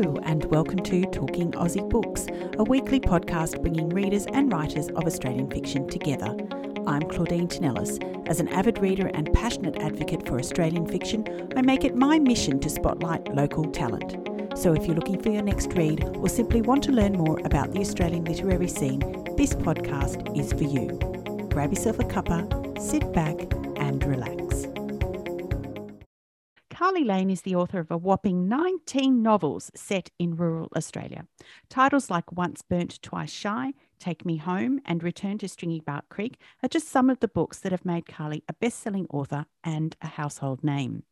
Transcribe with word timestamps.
Hello, 0.00 0.16
and 0.22 0.44
welcome 0.44 0.78
to 0.78 1.04
Talking 1.06 1.50
Aussie 1.54 1.90
Books, 1.90 2.28
a 2.56 2.62
weekly 2.62 3.00
podcast 3.00 3.60
bringing 3.60 3.88
readers 3.88 4.26
and 4.26 4.52
writers 4.52 4.86
of 4.90 5.06
Australian 5.06 5.50
fiction 5.50 5.88
together. 5.88 6.36
I'm 6.86 7.02
Claudine 7.02 7.48
Tinellis. 7.48 7.98
As 8.28 8.38
an 8.38 8.46
avid 8.46 8.78
reader 8.78 9.08
and 9.08 9.32
passionate 9.32 9.78
advocate 9.78 10.24
for 10.24 10.38
Australian 10.38 10.86
fiction, 10.86 11.50
I 11.56 11.62
make 11.62 11.82
it 11.82 11.96
my 11.96 12.20
mission 12.20 12.60
to 12.60 12.70
spotlight 12.70 13.34
local 13.34 13.64
talent. 13.72 14.56
So 14.56 14.72
if 14.72 14.86
you're 14.86 14.94
looking 14.94 15.20
for 15.20 15.30
your 15.30 15.42
next 15.42 15.72
read 15.72 16.04
or 16.04 16.28
simply 16.28 16.62
want 16.62 16.84
to 16.84 16.92
learn 16.92 17.14
more 17.14 17.40
about 17.44 17.72
the 17.72 17.80
Australian 17.80 18.24
literary 18.24 18.68
scene, 18.68 19.00
this 19.36 19.54
podcast 19.54 20.38
is 20.38 20.52
for 20.52 20.62
you. 20.62 20.96
Grab 21.48 21.72
yourself 21.72 21.98
a 21.98 22.04
cuppa, 22.04 22.80
sit 22.80 23.12
back, 23.12 23.34
and 23.76 24.04
relax. 24.04 24.47
Karly 26.78 27.04
Lane 27.04 27.28
is 27.28 27.42
the 27.42 27.56
author 27.56 27.80
of 27.80 27.90
a 27.90 27.96
whopping 27.96 28.46
19 28.46 29.20
novels 29.20 29.68
set 29.74 30.10
in 30.16 30.36
rural 30.36 30.68
Australia. 30.76 31.26
Titles 31.68 32.08
like 32.08 32.30
Once 32.30 32.62
Burnt, 32.62 33.02
Twice 33.02 33.32
Shy, 33.32 33.72
Take 33.98 34.24
Me 34.24 34.36
Home, 34.36 34.80
and 34.84 35.02
Return 35.02 35.38
to 35.38 35.46
Stringybark 35.46 36.02
Creek 36.08 36.38
are 36.62 36.68
just 36.68 36.86
some 36.86 37.10
of 37.10 37.18
the 37.18 37.26
books 37.26 37.58
that 37.58 37.72
have 37.72 37.84
made 37.84 38.06
Karly 38.06 38.42
a 38.48 38.52
best 38.52 38.78
selling 38.78 39.08
author 39.10 39.46
and 39.64 39.96
a 40.00 40.06
household 40.06 40.62
name. 40.62 41.02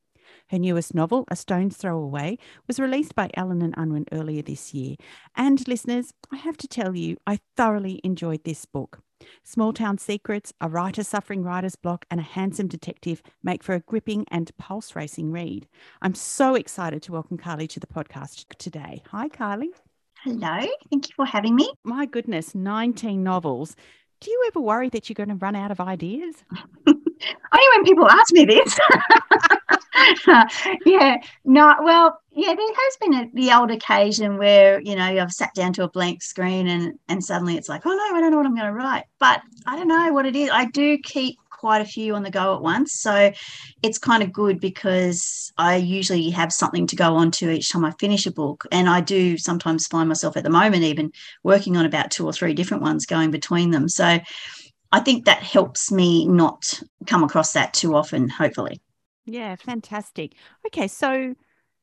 Her 0.49 0.59
newest 0.59 0.95
novel, 0.95 1.25
A 1.31 1.37
Stone's 1.37 1.77
Throw 1.77 1.99
Away, 1.99 2.39
was 2.67 2.81
released 2.81 3.15
by 3.15 3.31
Allen 3.37 3.63
and 3.63 3.75
Unwin 3.77 4.07
earlier 4.13 4.43
this 4.43 4.75
year. 4.75 4.97
And 5.35 5.67
listeners, 5.67 6.13
I 6.33 6.37
have 6.37 6.57
to 6.59 6.69
tell 6.69 6.95
you, 6.95 7.17
I 7.27 7.41
thoroughly 7.57 8.01
enjoyed 8.05 8.45
this 8.45 8.65
book. 8.65 9.01
Small 9.43 9.73
Town 9.73 9.99
Secrets, 9.99 10.53
a 10.61 10.69
writer 10.69 11.03
suffering 11.03 11.43
writer's 11.43 11.77
block, 11.77 12.05
and 12.11 12.21
a 12.21 12.25
handsome 12.25 12.69
detective 12.69 13.23
make 13.43 13.63
for 13.63 13.75
a 13.75 13.81
gripping 13.81 14.27
and 14.31 14.57
pulse 14.59 14.95
racing 14.95 15.33
read. 15.33 15.67
I'm 16.03 16.15
so 16.15 16.55
excited 16.55 17.03
to 17.03 17.13
welcome 17.13 17.39
Karly 17.39 17.69
to 17.71 17.81
the 17.81 17.87
podcast 17.87 18.45
today. 18.59 19.03
Hi, 19.11 19.29
Karly. 19.29 19.69
Hello. 20.23 20.67
Thank 20.91 21.09
you 21.09 21.15
for 21.15 21.25
having 21.25 21.55
me. 21.55 21.73
My 21.85 22.07
goodness, 22.07 22.55
19 22.55 23.23
novels. 23.23 23.77
Do 24.21 24.31
you 24.31 24.45
ever 24.49 24.61
worry 24.61 24.89
that 24.91 25.09
you're 25.09 25.15
going 25.15 25.29
to 25.29 25.35
run 25.35 25.55
out 25.55 25.71
of 25.71 25.81
ideas? 25.81 26.37
Only 26.87 27.69
when 27.75 27.85
people 27.85 28.09
ask 28.09 28.33
me 28.33 28.45
this. 28.45 28.79
yeah, 30.87 31.17
no, 31.45 31.75
well, 31.83 32.21
yeah, 32.33 32.55
there 32.55 32.75
has 32.75 32.97
been 33.01 33.15
a, 33.15 33.31
the 33.33 33.53
old 33.53 33.71
occasion 33.71 34.37
where 34.37 34.81
you 34.81 34.95
know 34.95 35.05
I've 35.05 35.33
sat 35.33 35.55
down 35.55 35.73
to 35.75 35.85
a 35.85 35.89
blank 35.89 36.23
screen 36.23 36.67
and 36.69 36.99
and 37.09 37.25
suddenly 37.25 37.57
it's 37.57 37.69
like, 37.69 37.87
oh 37.87 37.91
no, 37.91 38.17
I 38.17 38.21
don't 38.21 38.31
know 38.31 38.37
what 38.37 38.47
I'm 38.47 38.55
going 38.55 38.67
to 38.67 38.73
write. 38.73 39.05
But 39.19 39.43
I 39.67 39.77
don't 39.77 39.89
know 39.89 40.13
what 40.13 40.27
it 40.27 40.37
is. 40.37 40.51
I 40.53 40.67
do 40.67 40.99
keep 40.99 41.39
quite 41.51 41.81
a 41.81 41.87
few 41.87 42.15
on 42.15 42.23
the 42.23 42.31
go 42.31 42.55
at 42.55 42.61
once, 42.61 42.93
so 42.93 43.33
it's 43.83 43.99
kind 43.99 44.23
of 44.23 44.33
good 44.33 44.61
because 44.61 45.53
I 45.57 45.77
usually 45.77 46.29
have 46.31 46.53
something 46.53 46.87
to 46.89 46.97
go 46.97 47.15
on 47.17 47.31
to 47.33 47.51
each 47.51 47.71
time 47.71 47.85
I 47.85 47.93
finish 47.93 48.27
a 48.27 48.33
book, 48.33 48.67
and 48.71 48.89
I 48.89 49.01
do 49.01 49.39
sometimes 49.39 49.87
find 49.87 50.09
myself 50.09 50.37
at 50.37 50.45
the 50.45 50.51
moment 50.51 50.83
even 50.83 51.13
working 51.43 51.77
on 51.77 51.87
about 51.87 52.11
two 52.11 52.27
or 52.27 52.33
three 52.33 52.53
different 52.53 52.83
ones 52.83 53.07
going 53.07 53.31
between 53.31 53.71
them. 53.71 53.89
So. 53.89 54.19
I 54.93 55.01
think 55.01 55.25
that 55.25 55.43
helps 55.43 55.91
me 55.91 56.27
not 56.29 56.81
come 57.07 57.25
across 57.25 57.53
that 57.55 57.75
too 57.75 57.97
often, 57.97 58.29
hopefully. 58.29 58.81
Yeah, 59.27 59.57
fantastic. 59.57 60.35
Okay, 60.67 60.89
so 60.89 61.35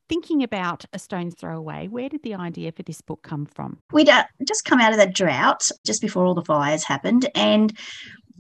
thinking 0.10 0.44
about 0.44 0.86
a 0.94 1.00
stone's 1.00 1.36
throw 1.36 1.58
away, 1.58 1.88
where 1.88 2.10
did 2.10 2.24
the 2.24 2.36
idea 2.36 2.72
for 2.72 2.84
this 2.84 3.02
book 3.02 3.22
come 3.24 3.46
from? 3.46 3.80
We'd 3.92 4.10
uh, 4.10 4.24
just 4.48 4.66
come 4.66 4.80
out 4.80 4.92
of 4.92 4.98
that 4.98 5.14
drought 5.14 5.70
just 5.86 6.02
before 6.02 6.26
all 6.26 6.34
the 6.34 6.46
fires 6.46 6.84
happened, 6.84 7.30
and 7.36 7.78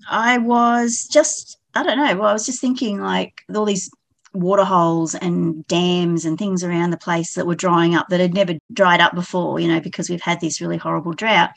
I 0.09 0.37
was 0.37 1.07
just, 1.11 1.57
I 1.75 1.83
don't 1.83 1.97
know, 1.97 2.15
well, 2.17 2.29
I 2.29 2.33
was 2.33 2.45
just 2.45 2.61
thinking 2.61 2.99
like 2.99 3.41
all 3.53 3.65
these 3.65 3.89
water 4.33 4.63
holes 4.63 5.15
and 5.15 5.65
dams 5.67 6.25
and 6.25 6.37
things 6.37 6.63
around 6.63 6.89
the 6.89 6.97
place 6.97 7.35
that 7.35 7.45
were 7.45 7.55
drying 7.55 7.95
up 7.95 8.07
that 8.09 8.19
had 8.19 8.33
never 8.33 8.53
dried 8.71 8.99
up 8.99 9.13
before, 9.13 9.59
you 9.59 9.67
know, 9.67 9.79
because 9.79 10.09
we've 10.09 10.21
had 10.21 10.41
this 10.41 10.59
really 10.59 10.77
horrible 10.77 11.13
drought. 11.13 11.51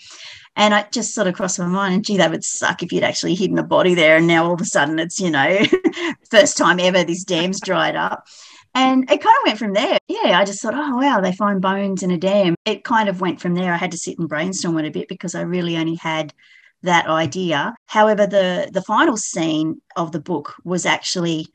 And 0.57 0.75
I 0.75 0.87
just 0.91 1.15
sort 1.15 1.27
of 1.27 1.35
crossed 1.35 1.59
my 1.59 1.67
mind, 1.67 1.95
and 1.95 2.05
gee, 2.05 2.17
that 2.17 2.31
would 2.31 2.45
suck 2.45 2.83
if 2.83 2.93
you'd 2.93 3.03
actually 3.03 3.35
hidden 3.35 3.59
a 3.59 3.63
body 3.63 3.95
there. 3.95 4.17
And 4.17 4.27
now 4.27 4.47
all 4.47 4.55
of 4.55 4.61
a 4.61 4.65
sudden 4.65 4.99
it's, 4.99 5.21
you 5.21 5.31
know, 5.31 5.63
first 6.31 6.57
time 6.57 6.81
ever 6.81 7.05
this 7.05 7.25
dam's 7.25 7.61
dried 7.61 7.97
up. 7.97 8.27
And 8.75 9.11
it 9.11 9.23
kind 9.23 9.37
of 9.39 9.47
went 9.47 9.59
from 9.59 9.73
there. 9.73 9.99
Yeah, 10.07 10.39
I 10.39 10.45
just 10.45 10.61
thought, 10.61 10.75
oh, 10.75 10.97
wow, 10.97 11.21
they 11.21 11.33
find 11.33 11.63
bones 11.63 12.03
in 12.03 12.11
a 12.11 12.19
dam. 12.19 12.55
It 12.67 12.85
kind 12.85 13.09
of 13.09 13.23
went 13.23 13.41
from 13.41 13.55
there. 13.55 13.73
I 13.73 13.79
had 13.79 13.93
to 13.93 13.99
sit 13.99 14.19
and 14.19 14.29
brainstorm 14.29 14.77
it 14.79 14.87
a 14.87 14.91
bit 14.91 15.09
because 15.09 15.35
I 15.35 15.43
really 15.43 15.79
only 15.79 15.95
had 15.95 16.35
that 16.83 17.07
idea. 17.07 17.75
However, 17.87 18.27
the 18.27 18.69
the 18.73 18.83
final 18.83 19.17
scene 19.17 19.81
of 19.97 20.13
the 20.13 20.21
book 20.21 20.55
was 20.65 20.85
actually 20.85 21.47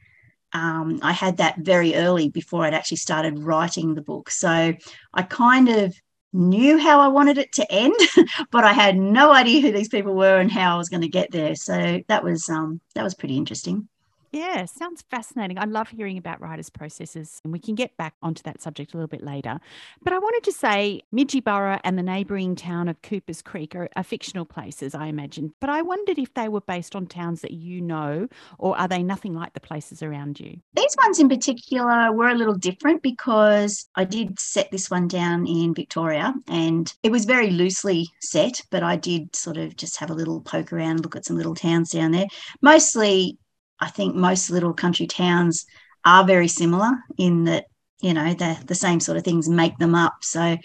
um, 0.54 1.00
I 1.02 1.12
had 1.12 1.38
that 1.38 1.60
very 1.60 1.96
early 1.96 2.30
before 2.30 2.66
I'd 2.66 2.74
actually 2.74 2.98
started 2.98 3.40
writing 3.40 3.94
the 3.94 4.02
book. 4.02 4.30
So 4.30 4.74
I 5.14 5.22
kind 5.24 5.70
of 5.70 5.96
knew 6.34 6.78
how 6.78 7.00
I 7.00 7.08
wanted 7.10 7.38
it 7.38 7.52
to 7.54 7.72
end, 7.72 7.96
but 8.52 8.64
I 8.64 8.74
had 8.74 8.98
no 8.98 9.32
idea 9.32 9.62
who 9.62 9.72
these 9.72 9.90
people 9.90 10.14
were 10.14 10.40
and 10.40 10.52
how 10.52 10.76
I 10.76 10.78
was 10.78 10.90
going 10.90 11.02
to 11.02 11.08
get 11.08 11.32
there. 11.32 11.56
So 11.56 12.02
that 12.08 12.24
was 12.24 12.50
um, 12.50 12.82
that 12.96 13.04
was 13.04 13.16
pretty 13.16 13.38
interesting. 13.38 13.88
Yeah, 14.32 14.64
sounds 14.64 15.02
fascinating. 15.02 15.60
I 15.60 15.66
love 15.66 15.90
hearing 15.90 16.18
about 16.18 16.40
writers' 16.40 16.70
processes, 16.70 17.42
and 17.44 17.52
we 17.52 17.60
can 17.60 17.76
get 17.76 17.98
back 17.98 18.14
onto 18.24 18.42
that 18.44 18.62
subject 18.62 18.94
a 18.94 18.98
little 18.98 19.10
bit 19.10 19.24
later. 19.24 19.60
But 20.02 20.14
I 20.14 20.20
wanted 20.20 20.44
to 20.44 20.54
say 20.54 21.02
Midgiborough 21.14 21.82
and 21.84 21.98
the 21.98 22.04
neighbouring 22.04 22.56
town 22.56 22.88
of 22.88 23.02
Coopers 23.02 23.42
Creek 23.42 23.76
are, 23.76 23.90
are, 23.98 24.04
fictional 24.04 24.46
places, 24.46 24.96
I 24.96 25.08
imagine. 25.08 25.54
But 25.60 25.70
I 25.70 25.82
wondered 25.82 26.18
if 26.18 26.34
they 26.34 26.48
were 26.48 26.62
based 26.62 26.96
on 26.96 27.08
towns 27.08 27.42
that 27.42 27.52
you 27.52 27.82
know, 27.82 28.30
or 28.58 28.78
are 28.78 28.88
they 28.88 29.04
nothing 29.04 29.34
like 29.34 29.54
the 29.54 29.60
places 29.60 30.02
around 30.02 30.40
you? 30.40 30.58
These 30.76 30.96
ones 31.04 31.20
in 31.20 31.28
particular 31.28 32.14
were 32.14 32.30
a 32.30 32.36
little 32.36 32.56
different 32.56 33.04
because 33.04 33.90
I 33.96 34.06
did 34.06 34.40
set 34.40 34.72
this 34.72 34.90
one 34.90 35.10
down 35.10 35.46
in 35.46 35.74
Victoria, 35.74 36.34
and 36.48 36.94
it 37.04 37.12
was 37.12 37.26
very 37.26 37.50
loosely 37.52 38.08
set, 38.22 38.62
but 38.70 38.82
I 38.82 38.96
did 38.96 39.36
sort 39.36 39.58
of 39.58 39.76
just 39.76 39.98
have 39.98 40.10
a 40.10 40.16
little 40.16 40.40
poke 40.40 40.72
around, 40.72 41.02
look 41.02 41.18
at 41.18 41.26
some 41.26 41.36
little 41.36 41.56
towns 41.56 41.92
down 41.92 42.12
there. 42.12 42.28
Mostly 42.62 43.38
I 43.82 43.90
think 43.90 44.16
most 44.16 44.50
little 44.50 44.74
country 44.74 45.08
towns 45.08 45.66
are 46.06 46.24
very 46.24 46.48
similar 46.48 46.92
in 47.18 47.46
that, 47.46 47.66
you 48.02 48.14
know, 48.14 48.34
the, 48.34 48.58
the 48.66 48.76
same 48.76 49.00
sort 49.00 49.18
of 49.18 49.24
things 49.24 49.50
make 49.50 49.78
them 49.80 49.96
up. 49.96 50.14
So 50.22 50.58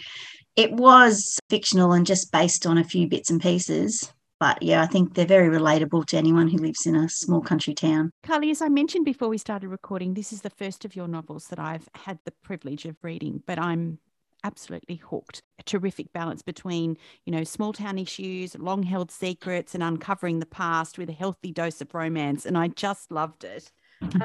it 0.55 0.73
was 0.73 1.39
fictional 1.51 1.93
and 1.93 2.07
just 2.07 2.31
based 2.31 2.67
on 2.67 2.79
a 2.79 2.85
few 2.85 3.09
bits 3.09 3.31
and 3.31 3.41
pieces. 3.41 4.13
But 4.39 4.63
yeah, 4.63 4.83
I 4.83 4.87
think 4.87 5.15
they're 5.15 5.25
very 5.25 5.49
relatable 5.49 6.05
to 6.07 6.19
anyone 6.19 6.49
who 6.49 6.59
lives 6.59 6.85
in 6.87 6.95
a 6.95 7.09
small 7.09 7.41
country 7.41 7.75
town. 7.75 8.11
Karly, 8.25 8.51
as 8.51 8.61
I 8.61 8.69
mentioned 8.69 9.07
before 9.07 9.29
we 9.29 9.39
started 9.39 9.69
recording, 9.69 10.13
this 10.13 10.33
is 10.33 10.43
the 10.43 10.51
first 10.51 10.85
of 10.85 10.95
your 10.95 11.09
novels 11.09 11.47
that 11.49 11.59
I've 11.59 11.89
had 11.95 12.19
the 12.25 12.33
privilege 12.43 12.85
of 12.85 12.97
reading, 13.03 13.43
but 13.47 13.59
I'm 13.59 13.99
absolutely 14.47 14.97
hooked. 14.97 15.43
A 15.59 15.63
terrific 15.65 16.13
balance 16.13 16.41
between, 16.41 16.97
you 17.25 17.33
know, 17.33 17.43
small 17.45 17.73
town 17.73 17.99
issues, 17.99 18.57
long 18.57 18.85
held 18.85 19.11
secrets, 19.11 19.75
and 19.75 19.83
uncovering 19.83 20.39
the 20.39 20.47
past 20.47 20.99
with 20.99 21.11
a 21.11 21.13
healthy 21.13 21.51
dose 21.51 21.81
of 21.81 21.93
romance. 21.95 22.47
And 22.47 22.57
I 22.57 22.69
just 22.69 23.11
loved 23.11 23.43
it. 23.43 23.73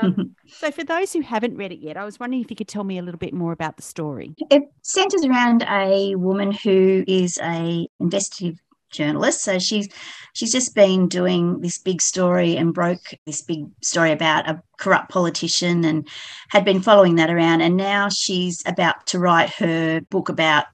Um, 0.02 0.36
so, 0.48 0.72
for 0.72 0.84
those 0.84 1.12
who 1.12 1.22
haven't 1.22 1.58
read 1.58 1.72
it 1.72 1.80
yet, 1.80 1.98
I 1.98 2.06
was 2.06 2.20
wondering 2.20 2.42
if 2.42 2.52
you 2.52 2.56
could 2.56 2.68
tell 2.68 2.84
me 2.84 3.00
a 3.00 3.02
little 3.02 3.18
bit 3.18 3.34
more 3.34 3.52
about 3.52 3.78
the 3.78 3.84
story. 3.84 4.36
It 4.50 4.64
centers 4.84 5.26
around 5.26 5.64
a 5.64 6.16
woman 6.16 6.52
who 6.52 7.04
is 7.08 7.40
a 7.42 7.88
investigative 8.00 8.62
journalist. 8.92 9.44
So 9.44 9.60
she's 9.60 9.90
she's 10.34 10.52
just 10.52 10.76
been 10.76 11.08
doing 11.08 11.62
this 11.62 11.78
big 11.78 12.02
story 12.02 12.56
and 12.56 12.74
broke 12.74 13.14
this 13.26 13.42
big 13.42 13.66
story 13.82 14.12
about 14.12 14.50
a 14.50 14.62
corrupt 14.78 15.10
politician 15.10 15.84
and 15.86 16.08
had 16.50 16.66
been 16.66 16.82
following 16.82 17.16
that 17.16 17.30
around. 17.30 17.62
And 17.62 17.78
now 17.78 18.10
she's 18.10 18.62
about 18.66 19.08
to 19.08 19.20
write 19.20 19.50
her 19.56 20.02
book 20.10 20.30
about 20.30 20.66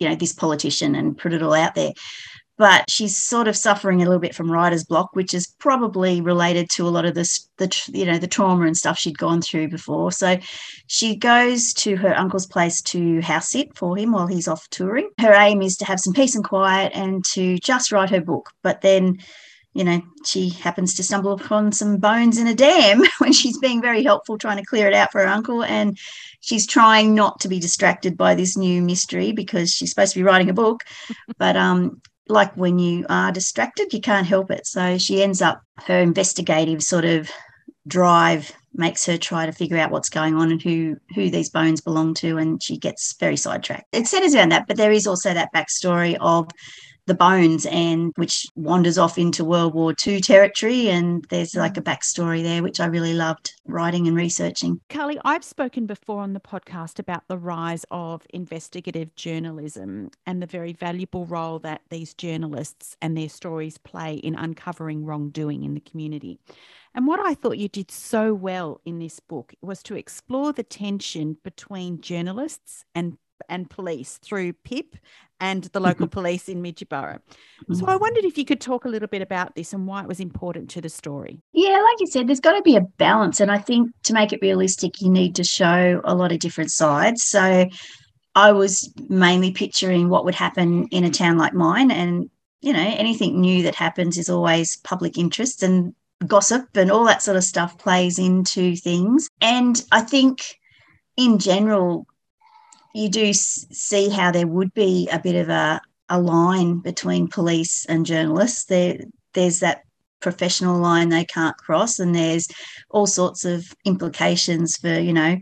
you 0.00 0.08
know 0.08 0.16
this 0.16 0.32
politician 0.32 0.94
and 0.94 1.16
put 1.16 1.32
it 1.32 1.42
all 1.42 1.54
out 1.54 1.74
there 1.74 1.92
but 2.58 2.88
she's 2.90 3.16
sort 3.16 3.48
of 3.48 3.56
suffering 3.56 4.02
a 4.02 4.04
little 4.04 4.20
bit 4.20 4.34
from 4.34 4.50
writer's 4.50 4.84
block, 4.84 5.10
which 5.14 5.34
is 5.34 5.48
probably 5.58 6.20
related 6.20 6.68
to 6.70 6.86
a 6.86 6.90
lot 6.90 7.04
of 7.04 7.14
this, 7.14 7.48
the 7.56 7.90
you 7.92 8.04
know, 8.04 8.18
the 8.18 8.26
trauma 8.26 8.66
and 8.66 8.76
stuff 8.76 8.98
she'd 8.98 9.18
gone 9.18 9.40
through 9.40 9.68
before. 9.68 10.12
So 10.12 10.38
she 10.86 11.16
goes 11.16 11.72
to 11.74 11.96
her 11.96 12.16
uncle's 12.16 12.46
place 12.46 12.82
to 12.82 13.20
house 13.22 13.50
sit 13.50 13.76
for 13.76 13.96
him 13.96 14.12
while 14.12 14.26
he's 14.26 14.48
off 14.48 14.68
touring. 14.70 15.10
Her 15.18 15.32
aim 15.32 15.62
is 15.62 15.76
to 15.78 15.84
have 15.86 16.00
some 16.00 16.12
peace 16.12 16.34
and 16.34 16.44
quiet 16.44 16.92
and 16.94 17.24
to 17.26 17.58
just 17.58 17.92
write 17.92 18.10
her 18.10 18.20
book. 18.20 18.50
But 18.62 18.82
then 18.82 19.18
you 19.74 19.84
know, 19.84 20.02
she 20.26 20.50
happens 20.50 20.94
to 20.94 21.02
stumble 21.02 21.32
upon 21.32 21.72
some 21.72 21.96
bones 21.96 22.36
in 22.36 22.46
a 22.46 22.54
dam 22.54 23.02
when 23.18 23.32
she's 23.32 23.58
being 23.58 23.80
very 23.80 24.02
helpful 24.02 24.36
trying 24.36 24.58
to 24.58 24.64
clear 24.64 24.86
it 24.86 24.94
out 24.94 25.10
for 25.10 25.22
her 25.22 25.26
uncle. 25.26 25.64
And 25.64 25.98
she's 26.40 26.66
trying 26.66 27.14
not 27.14 27.40
to 27.40 27.48
be 27.48 27.58
distracted 27.58 28.16
by 28.16 28.34
this 28.34 28.56
new 28.56 28.82
mystery 28.82 29.32
because 29.32 29.72
she's 29.72 29.90
supposed 29.90 30.12
to 30.12 30.18
be 30.18 30.24
writing 30.24 30.50
a 30.50 30.54
book. 30.54 30.84
But 31.38 31.56
um, 31.56 32.02
like 32.28 32.54
when 32.56 32.78
you 32.78 33.06
are 33.08 33.32
distracted, 33.32 33.92
you 33.92 34.00
can't 34.00 34.26
help 34.26 34.50
it. 34.50 34.66
So 34.66 34.98
she 34.98 35.22
ends 35.22 35.42
up, 35.42 35.62
her 35.86 35.98
investigative 35.98 36.82
sort 36.82 37.04
of 37.04 37.30
drive 37.86 38.52
makes 38.74 39.04
her 39.06 39.18
try 39.18 39.46
to 39.46 39.52
figure 39.52 39.76
out 39.76 39.90
what's 39.90 40.08
going 40.08 40.34
on 40.34 40.50
and 40.50 40.62
who 40.62 40.96
who 41.14 41.30
these 41.30 41.50
bones 41.50 41.80
belong 41.80 42.14
to 42.14 42.38
and 42.38 42.62
she 42.62 42.78
gets 42.78 43.14
very 43.18 43.36
sidetracked 43.36 43.84
it 43.92 44.06
centers 44.06 44.34
around 44.34 44.50
that 44.50 44.66
but 44.66 44.76
there 44.76 44.92
is 44.92 45.06
also 45.06 45.34
that 45.34 45.52
backstory 45.54 46.16
of 46.20 46.48
the 47.06 47.14
bones 47.14 47.66
and 47.66 48.12
which 48.16 48.46
wanders 48.54 48.98
off 48.98 49.18
into 49.18 49.44
World 49.44 49.74
War 49.74 49.94
II 50.06 50.20
territory. 50.20 50.88
And 50.88 51.24
there's 51.30 51.54
like 51.54 51.76
a 51.76 51.82
backstory 51.82 52.42
there, 52.42 52.62
which 52.62 52.80
I 52.80 52.86
really 52.86 53.14
loved 53.14 53.54
writing 53.66 54.06
and 54.06 54.16
researching. 54.16 54.80
Karly, 54.88 55.18
I've 55.24 55.44
spoken 55.44 55.86
before 55.86 56.20
on 56.20 56.32
the 56.32 56.40
podcast 56.40 56.98
about 56.98 57.26
the 57.28 57.38
rise 57.38 57.84
of 57.90 58.26
investigative 58.30 59.14
journalism 59.16 60.10
and 60.26 60.40
the 60.40 60.46
very 60.46 60.72
valuable 60.72 61.26
role 61.26 61.58
that 61.60 61.82
these 61.90 62.14
journalists 62.14 62.96
and 63.02 63.16
their 63.16 63.28
stories 63.28 63.78
play 63.78 64.14
in 64.14 64.34
uncovering 64.34 65.04
wrongdoing 65.04 65.64
in 65.64 65.74
the 65.74 65.80
community. 65.80 66.38
And 66.94 67.06
what 67.06 67.20
I 67.20 67.34
thought 67.34 67.58
you 67.58 67.68
did 67.68 67.90
so 67.90 68.34
well 68.34 68.80
in 68.84 68.98
this 68.98 69.18
book 69.18 69.54
was 69.62 69.82
to 69.84 69.96
explore 69.96 70.52
the 70.52 70.62
tension 70.62 71.38
between 71.42 72.00
journalists 72.00 72.84
and 72.94 73.16
and 73.48 73.68
police 73.68 74.18
through 74.18 74.52
PIP 74.52 74.96
and 75.42 75.64
the 75.64 75.80
local 75.80 76.06
mm-hmm. 76.06 76.20
police 76.20 76.48
in 76.48 76.62
Midgeyborough. 76.62 77.18
So 77.72 77.84
I 77.86 77.90
mm-hmm. 77.90 78.00
wondered 78.00 78.24
if 78.24 78.38
you 78.38 78.44
could 78.44 78.60
talk 78.60 78.84
a 78.84 78.88
little 78.88 79.08
bit 79.08 79.22
about 79.22 79.56
this 79.56 79.72
and 79.72 79.88
why 79.88 80.02
it 80.02 80.08
was 80.08 80.20
important 80.20 80.70
to 80.70 80.80
the 80.80 80.88
story. 80.88 81.40
Yeah, 81.52 81.82
like 81.82 82.00
you 82.00 82.06
said, 82.06 82.28
there's 82.28 82.38
got 82.38 82.56
to 82.56 82.62
be 82.62 82.76
a 82.76 82.80
balance. 82.80 83.40
And 83.40 83.50
I 83.50 83.58
think 83.58 83.90
to 84.04 84.12
make 84.12 84.32
it 84.32 84.38
realistic, 84.40 85.00
you 85.00 85.10
need 85.10 85.34
to 85.34 85.44
show 85.44 86.00
a 86.04 86.14
lot 86.14 86.30
of 86.30 86.38
different 86.38 86.70
sides. 86.70 87.24
So 87.24 87.66
I 88.36 88.52
was 88.52 88.94
mainly 89.08 89.50
picturing 89.50 90.08
what 90.08 90.24
would 90.24 90.36
happen 90.36 90.86
in 90.88 91.02
a 91.02 91.10
town 91.10 91.38
like 91.38 91.54
mine. 91.54 91.90
And, 91.90 92.30
you 92.60 92.72
know, 92.72 92.78
anything 92.78 93.40
new 93.40 93.64
that 93.64 93.74
happens 93.74 94.18
is 94.18 94.30
always 94.30 94.76
public 94.78 95.18
interest 95.18 95.64
and 95.64 95.92
gossip 96.24 96.76
and 96.76 96.90
all 96.90 97.04
that 97.06 97.20
sort 97.20 97.36
of 97.36 97.42
stuff 97.42 97.78
plays 97.78 98.16
into 98.16 98.76
things. 98.76 99.28
And 99.40 99.82
I 99.90 100.02
think 100.02 100.60
in 101.16 101.38
general, 101.38 102.06
you 102.94 103.08
do 103.08 103.32
see 103.32 104.08
how 104.08 104.30
there 104.30 104.46
would 104.46 104.74
be 104.74 105.08
a 105.10 105.18
bit 105.18 105.36
of 105.36 105.48
a, 105.48 105.80
a 106.08 106.20
line 106.20 106.80
between 106.80 107.28
police 107.28 107.86
and 107.86 108.06
journalists. 108.06 108.64
There, 108.64 108.98
there's 109.34 109.60
that 109.60 109.82
professional 110.20 110.78
line 110.78 111.08
they 111.08 111.24
can't 111.24 111.56
cross, 111.56 111.98
and 111.98 112.14
there's 112.14 112.48
all 112.90 113.06
sorts 113.06 113.44
of 113.44 113.64
implications 113.84 114.76
for 114.76 114.98
you 114.98 115.12
know 115.12 115.38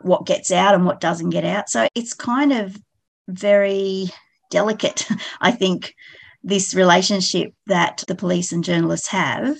what 0.00 0.26
gets 0.26 0.50
out 0.50 0.74
and 0.74 0.84
what 0.84 1.00
doesn't 1.00 1.30
get 1.30 1.44
out. 1.44 1.68
So 1.68 1.88
it's 1.94 2.14
kind 2.14 2.52
of 2.52 2.76
very 3.28 4.10
delicate, 4.50 5.06
I 5.40 5.52
think, 5.52 5.94
this 6.42 6.74
relationship 6.74 7.54
that 7.66 8.04
the 8.08 8.14
police 8.14 8.52
and 8.52 8.64
journalists 8.64 9.08
have, 9.08 9.56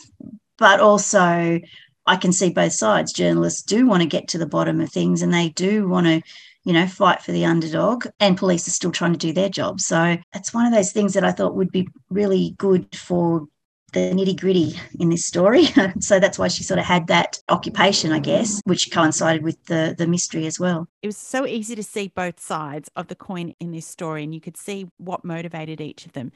but 0.58 0.80
also 0.80 1.60
I 2.06 2.16
can 2.16 2.32
see 2.32 2.50
both 2.50 2.72
sides. 2.72 3.12
Journalists 3.12 3.62
do 3.62 3.86
want 3.86 4.02
to 4.02 4.08
get 4.08 4.28
to 4.28 4.38
the 4.38 4.46
bottom 4.46 4.80
of 4.80 4.90
things 4.90 5.22
and 5.22 5.32
they 5.32 5.50
do 5.50 5.88
want 5.88 6.06
to 6.06 6.22
you 6.64 6.72
know, 6.72 6.86
fight 6.86 7.22
for 7.22 7.32
the 7.32 7.44
underdog, 7.44 8.06
and 8.20 8.36
police 8.36 8.68
are 8.68 8.72
still 8.72 8.92
trying 8.92 9.12
to 9.12 9.18
do 9.18 9.32
their 9.32 9.48
job. 9.48 9.80
So 9.80 10.16
it's 10.34 10.54
one 10.54 10.66
of 10.66 10.72
those 10.72 10.92
things 10.92 11.14
that 11.14 11.24
I 11.24 11.32
thought 11.32 11.56
would 11.56 11.72
be 11.72 11.88
really 12.10 12.54
good 12.58 12.94
for 12.94 13.46
the 13.92 14.00
nitty 14.00 14.40
gritty 14.40 14.74
in 14.98 15.10
this 15.10 15.26
story. 15.26 15.66
so 16.00 16.18
that's 16.18 16.38
why 16.38 16.48
she 16.48 16.64
sort 16.64 16.78
of 16.78 16.86
had 16.86 17.06
that 17.08 17.38
occupation, 17.48 18.12
I 18.12 18.18
guess, 18.20 18.60
which 18.64 18.90
coincided 18.90 19.42
with 19.42 19.62
the 19.66 19.94
the 19.96 20.06
mystery 20.06 20.46
as 20.46 20.58
well. 20.58 20.88
It 21.02 21.08
was 21.08 21.16
so 21.16 21.46
easy 21.46 21.74
to 21.74 21.82
see 21.82 22.08
both 22.08 22.40
sides 22.40 22.90
of 22.96 23.08
the 23.08 23.14
coin 23.14 23.54
in 23.60 23.72
this 23.72 23.86
story, 23.86 24.24
and 24.24 24.34
you 24.34 24.40
could 24.40 24.56
see 24.56 24.88
what 24.96 25.24
motivated 25.24 25.80
each 25.80 26.06
of 26.06 26.12
them 26.12 26.32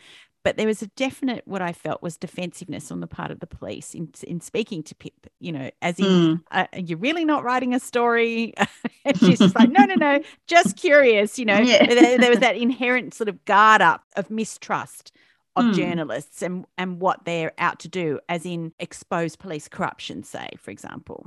but 0.46 0.56
there 0.56 0.69
was 0.69 0.81
a 0.81 0.87
definite 0.87 1.43
what 1.44 1.60
I 1.60 1.72
felt 1.72 2.04
was 2.04 2.16
defensiveness 2.16 2.93
on 2.93 3.00
the 3.00 3.08
part 3.08 3.32
of 3.32 3.40
the 3.40 3.48
police 3.48 3.94
in 3.94 4.10
in 4.28 4.40
speaking 4.40 4.84
to 4.84 4.94
Pip. 4.94 5.26
You 5.40 5.50
know, 5.50 5.70
as 5.82 5.98
in, 5.98 6.04
mm. 6.06 6.40
uh, 6.52 6.69
you're 6.72 7.00
really 7.00 7.25
not 7.25 7.43
writing 7.43 7.75
a 7.75 7.81
story, 7.81 8.54
and 9.04 9.19
she's 9.19 9.40
just 9.40 9.56
like, 9.56 9.70
no, 9.76 9.84
no, 9.87 9.96
no, 9.96 10.20
just 10.46 10.76
curious. 10.76 11.37
You 11.37 11.46
know, 11.46 11.58
yeah. 11.58 11.84
there, 11.84 12.19
there, 12.19 12.31
was 12.31 12.38
that 12.46 12.54
inherent 12.56 13.12
sort 13.12 13.28
of 13.28 13.44
guard 13.44 13.82
up 13.82 14.04
of 14.14 14.31
mistrust 14.31 15.10
of 15.56 15.64
mm. 15.64 15.75
journalists 15.75 16.43
and 16.43 16.64
and 16.78 17.00
what 17.00 17.25
they're 17.25 17.52
out 17.58 17.81
to 17.81 17.88
do, 17.88 18.20
as 18.28 18.46
in 18.46 18.72
expose 18.78 19.34
police 19.34 19.66
corruption, 19.66 20.22
say, 20.22 20.50
for 20.60 20.70
example. 20.70 21.26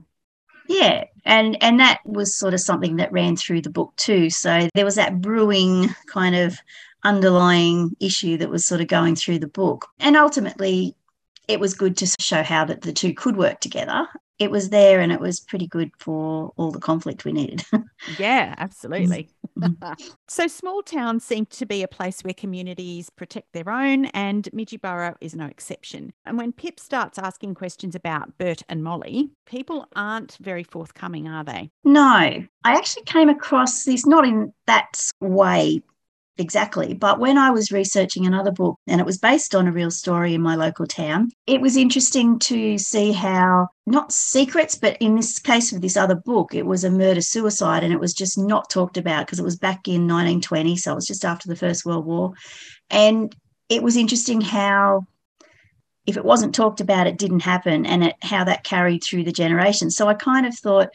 Yeah, 0.70 1.06
and 1.26 1.62
and 1.62 1.78
that 1.82 2.00
was 2.06 2.40
sort 2.40 2.54
of 2.54 2.62
something 2.62 2.96
that 2.98 3.12
ran 3.12 3.36
through 3.36 3.64
the 3.64 3.70
book 3.70 3.94
too. 3.98 4.30
So 4.30 4.70
there 4.76 4.86
was 4.86 4.96
that 4.96 5.20
brewing 5.20 5.90
kind 6.08 6.38
of 6.38 6.58
underlying 7.04 7.96
issue 8.00 8.38
that 8.38 8.50
was 8.50 8.66
sort 8.66 8.82
of 8.82 8.88
going 8.88 9.16
through 9.16 9.40
the 9.40 9.48
book. 9.48 9.88
And 10.00 10.16
ultimately, 10.16 10.96
it 11.48 11.60
was 11.60 11.74
good 11.74 11.98
to 11.98 12.08
show 12.20 12.44
how 12.44 12.64
that 12.66 12.82
the 12.82 12.94
two 12.94 13.14
could 13.14 13.36
work 13.36 13.60
together. 13.60 14.08
It 14.38 14.52
was 14.52 14.70
there 14.70 15.02
and 15.02 15.12
it 15.12 15.20
was 15.20 15.42
pretty 15.42 15.68
good 15.68 15.92
for 15.98 16.54
all 16.56 16.72
the 16.72 16.80
conflict 16.80 17.26
we 17.26 17.34
needed. 17.34 17.66
yeah, 18.18 18.56
absolutely. 18.58 19.30
Mm-hmm. 19.60 19.92
so, 20.30 20.48
small 20.48 20.82
towns 20.82 21.26
seem 21.26 21.46
to 21.48 21.66
be 21.66 21.84
a 21.84 21.88
place 21.88 22.22
where 22.22 22.34
communities 22.34 23.10
protect 23.10 23.52
their 23.52 23.70
own, 23.70 24.06
and 24.06 24.48
Midgeyborough 24.54 25.16
is 25.20 25.36
no 25.36 25.48
exception. 25.48 26.14
And 26.26 26.38
when 26.38 26.54
Pip 26.54 26.80
starts 26.80 27.20
asking 27.20 27.56
questions 27.56 27.94
about 27.94 28.38
Bert 28.38 28.62
and 28.70 28.86
Molly, 28.86 29.32
people 29.46 29.86
aren't 29.98 30.38
very 30.40 30.64
forthcoming, 30.64 31.28
are 31.28 31.44
they? 31.44 31.72
No. 31.84 32.08
I 32.14 32.48
actually 32.64 33.04
came 33.04 33.28
across 33.28 33.84
this 33.84 34.06
not 34.06 34.26
in 34.26 34.54
that 34.66 34.98
way 35.20 35.82
exactly. 36.40 36.94
But 36.94 37.20
when 37.20 37.38
I 37.38 37.52
was 37.52 37.72
researching 37.72 38.26
another 38.26 38.52
book, 38.52 38.80
and 38.88 39.00
it 39.00 39.06
was 39.06 39.18
based 39.18 39.54
on 39.54 39.68
a 39.68 39.72
real 39.72 39.92
story 39.92 40.34
in 40.34 40.42
my 40.42 40.56
local 40.56 40.86
town, 40.86 41.30
it 41.46 41.62
was 41.62 41.78
interesting 41.78 42.40
to 42.40 42.78
see 42.78 43.12
how 43.12 43.68
not 43.86 44.12
secrets, 44.12 44.76
but 44.76 44.98
in 45.00 45.16
this 45.16 45.40
case 45.40 45.72
of 45.72 45.82
this 45.82 45.98
other 45.98 46.16
book, 46.16 46.54
it 46.54 46.66
was 46.66 46.84
a 46.84 46.92
murder 46.92 47.22
suicide 47.22 47.84
and 47.84 47.94
it 47.94 48.00
was 48.00 48.14
just 48.14 48.38
not 48.38 48.70
talked 48.70 48.98
about 48.98 49.26
because 49.26 49.40
it 49.40 49.46
was 49.46 49.58
back 49.58 49.88
in 49.88 50.08
1920. 50.08 50.78
So 50.78 50.92
it 50.92 50.96
was 50.96 51.08
just 51.08 51.26
after 51.26 51.48
the 51.48 51.56
First 51.56 51.86
World 51.86 52.06
War. 52.06 52.34
And 52.90 53.36
it 53.68 53.84
was 53.84 53.98
interesting 53.98 54.42
how 54.42 55.06
if 56.10 56.18
it 56.18 56.26
wasn't 56.26 56.56
talked 56.56 56.82
about, 56.82 57.06
it 57.06 57.20
didn't 57.20 57.42
happen, 57.42 57.86
and 57.86 58.04
it, 58.06 58.16
how 58.24 58.44
that 58.44 58.64
carried 58.64 59.04
through 59.04 59.24
the 59.24 59.32
generations. 59.32 59.96
So 59.96 60.08
I 60.08 60.16
kind 60.16 60.46
of 60.46 60.56
thought, 60.56 60.90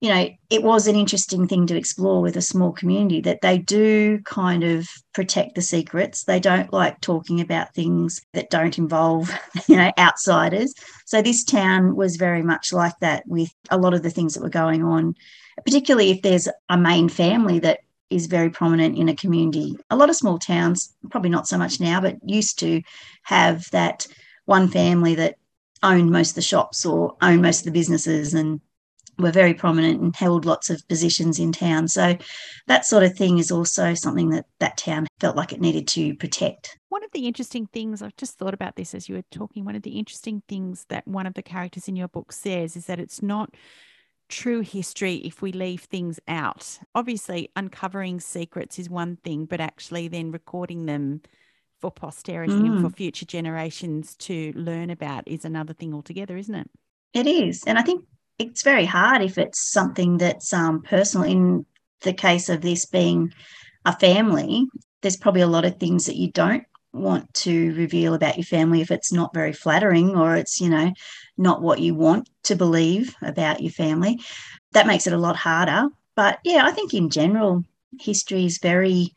you 0.00 0.10
know, 0.10 0.28
it 0.48 0.62
was 0.62 0.86
an 0.86 0.94
interesting 0.94 1.48
thing 1.48 1.66
to 1.66 1.76
explore 1.76 2.22
with 2.22 2.36
a 2.36 2.42
small 2.42 2.70
community 2.70 3.20
that 3.22 3.40
they 3.40 3.58
do 3.58 4.20
kind 4.22 4.62
of 4.62 4.88
protect 5.12 5.56
the 5.56 5.62
secrets. 5.62 6.22
They 6.22 6.38
don't 6.38 6.72
like 6.72 7.00
talking 7.00 7.40
about 7.40 7.74
things 7.74 8.20
that 8.32 8.50
don't 8.50 8.78
involve, 8.78 9.30
you 9.66 9.76
know, 9.76 9.90
outsiders. 9.98 10.72
So 11.04 11.20
this 11.20 11.42
town 11.42 11.96
was 11.96 12.16
very 12.16 12.42
much 12.42 12.72
like 12.72 12.94
that 13.00 13.26
with 13.26 13.52
a 13.70 13.78
lot 13.78 13.92
of 13.92 14.04
the 14.04 14.10
things 14.10 14.34
that 14.34 14.42
were 14.42 14.48
going 14.48 14.84
on, 14.84 15.16
particularly 15.64 16.10
if 16.10 16.22
there's 16.22 16.48
a 16.68 16.78
main 16.78 17.08
family 17.08 17.58
that 17.60 17.80
is 18.08 18.26
very 18.26 18.50
prominent 18.50 18.96
in 18.96 19.08
a 19.08 19.16
community. 19.16 19.76
A 19.90 19.96
lot 19.96 20.10
of 20.10 20.16
small 20.16 20.38
towns, 20.38 20.94
probably 21.10 21.30
not 21.30 21.48
so 21.48 21.58
much 21.58 21.80
now, 21.80 22.00
but 22.00 22.16
used 22.24 22.60
to 22.60 22.82
have 23.24 23.68
that 23.72 24.06
one 24.44 24.68
family 24.68 25.16
that 25.16 25.38
owned 25.82 26.10
most 26.10 26.30
of 26.30 26.34
the 26.36 26.42
shops 26.42 26.86
or 26.86 27.16
owned 27.20 27.42
most 27.42 27.60
of 27.60 27.64
the 27.66 27.78
businesses 27.78 28.32
and 28.32 28.60
were 29.18 29.32
very 29.32 29.54
prominent 29.54 30.00
and 30.00 30.14
held 30.14 30.44
lots 30.44 30.70
of 30.70 30.86
positions 30.88 31.38
in 31.38 31.52
town. 31.52 31.88
So 31.88 32.16
that 32.66 32.86
sort 32.86 33.02
of 33.02 33.16
thing 33.16 33.38
is 33.38 33.50
also 33.50 33.94
something 33.94 34.30
that 34.30 34.46
that 34.60 34.76
town 34.76 35.06
felt 35.20 35.36
like 35.36 35.52
it 35.52 35.60
needed 35.60 35.88
to 35.88 36.14
protect. 36.14 36.78
One 36.88 37.04
of 37.04 37.10
the 37.12 37.26
interesting 37.26 37.66
things, 37.66 38.00
I've 38.00 38.16
just 38.16 38.38
thought 38.38 38.54
about 38.54 38.76
this 38.76 38.94
as 38.94 39.08
you 39.08 39.16
were 39.16 39.24
talking, 39.30 39.64
one 39.64 39.76
of 39.76 39.82
the 39.82 39.98
interesting 39.98 40.42
things 40.48 40.86
that 40.88 41.06
one 41.06 41.26
of 41.26 41.34
the 41.34 41.42
characters 41.42 41.88
in 41.88 41.96
your 41.96 42.08
book 42.08 42.32
says 42.32 42.76
is 42.76 42.86
that 42.86 43.00
it's 43.00 43.22
not 43.22 43.54
true 44.28 44.60
history 44.60 45.16
if 45.16 45.42
we 45.42 45.52
leave 45.52 45.80
things 45.80 46.20
out. 46.28 46.78
Obviously, 46.94 47.50
uncovering 47.56 48.20
secrets 48.20 48.78
is 48.78 48.88
one 48.88 49.16
thing, 49.16 49.46
but 49.46 49.60
actually 49.60 50.08
then 50.08 50.30
recording 50.30 50.86
them 50.86 51.22
for 51.80 51.90
posterity 51.90 52.52
mm. 52.52 52.66
and 52.66 52.82
for 52.82 52.90
mm. 52.90 52.96
future 52.96 53.24
generations 53.26 54.16
to 54.16 54.52
learn 54.54 54.90
about 54.90 55.26
is 55.26 55.44
another 55.44 55.72
thing 55.72 55.94
altogether, 55.94 56.36
isn't 56.36 56.54
it? 56.54 56.70
It 57.14 57.26
is. 57.26 57.64
And 57.66 57.78
I 57.78 57.82
think 57.82 58.04
it's 58.38 58.62
very 58.62 58.84
hard 58.84 59.22
if 59.22 59.38
it's 59.38 59.72
something 59.72 60.18
that's 60.18 60.52
um, 60.52 60.82
personal. 60.82 61.28
In 61.28 61.66
the 62.02 62.12
case 62.12 62.48
of 62.48 62.60
this 62.60 62.86
being 62.86 63.32
a 63.84 63.96
family, 63.98 64.68
there's 65.02 65.16
probably 65.16 65.40
a 65.42 65.46
lot 65.48 65.64
of 65.64 65.78
things 65.78 66.06
that 66.06 66.16
you 66.16 66.30
don't 66.30 66.64
want 66.92 67.32
to 67.34 67.74
reveal 67.74 68.14
about 68.14 68.36
your 68.36 68.44
family 68.44 68.80
if 68.80 68.90
it's 68.90 69.12
not 69.12 69.34
very 69.34 69.52
flattering 69.52 70.16
or 70.16 70.36
it's, 70.36 70.60
you 70.60 70.68
know, 70.68 70.92
not 71.36 71.62
what 71.62 71.80
you 71.80 71.94
want 71.94 72.28
to 72.44 72.56
believe 72.56 73.14
about 73.22 73.60
your 73.60 73.72
family. 73.72 74.20
That 74.72 74.86
makes 74.86 75.06
it 75.06 75.12
a 75.12 75.18
lot 75.18 75.36
harder. 75.36 75.88
But 76.14 76.38
yeah, 76.44 76.64
I 76.64 76.72
think 76.72 76.94
in 76.94 77.10
general, 77.10 77.64
history 78.00 78.44
is 78.44 78.58
very 78.58 79.14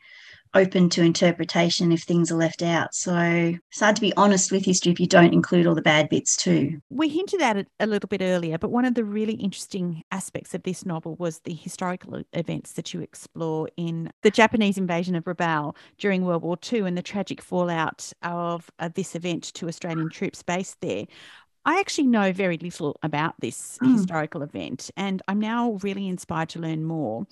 open 0.54 0.88
to 0.90 1.02
interpretation 1.02 1.92
if 1.92 2.02
things 2.02 2.30
are 2.30 2.36
left 2.36 2.62
out. 2.62 2.94
So 2.94 3.14
it's 3.16 3.80
hard 3.80 3.96
to 3.96 4.02
be 4.02 4.12
honest 4.16 4.52
with 4.52 4.64
history 4.64 4.92
if 4.92 5.00
you 5.00 5.06
don't 5.06 5.32
include 5.32 5.66
all 5.66 5.74
the 5.74 5.82
bad 5.82 6.08
bits 6.08 6.36
too. 6.36 6.80
We 6.90 7.08
hinted 7.08 7.40
at 7.40 7.56
it 7.56 7.68
a 7.80 7.86
little 7.86 8.08
bit 8.08 8.20
earlier, 8.20 8.58
but 8.58 8.70
one 8.70 8.84
of 8.84 8.94
the 8.94 9.04
really 9.04 9.34
interesting 9.34 10.02
aspects 10.10 10.54
of 10.54 10.62
this 10.62 10.84
novel 10.84 11.16
was 11.16 11.40
the 11.40 11.54
historical 11.54 12.22
events 12.32 12.72
that 12.72 12.92
you 12.92 13.00
explore 13.00 13.68
in 13.76 14.10
the 14.22 14.30
Japanese 14.30 14.76
invasion 14.76 15.14
of 15.14 15.24
Rabaul 15.24 15.74
during 15.98 16.24
World 16.24 16.42
War 16.42 16.58
II 16.70 16.80
and 16.80 16.98
the 16.98 17.02
tragic 17.02 17.40
fallout 17.40 18.12
of 18.22 18.70
uh, 18.78 18.90
this 18.94 19.14
event 19.14 19.44
to 19.54 19.68
Australian 19.68 20.10
troops 20.10 20.42
based 20.42 20.80
there. 20.80 21.06
I 21.64 21.78
actually 21.78 22.08
know 22.08 22.32
very 22.32 22.58
little 22.58 22.98
about 23.02 23.34
this 23.38 23.78
mm. 23.82 23.92
historical 23.92 24.42
event, 24.42 24.90
and 24.96 25.22
I'm 25.28 25.38
now 25.38 25.78
really 25.82 26.08
inspired 26.08 26.48
to 26.50 26.58
learn 26.58 26.84
more. 26.84 27.26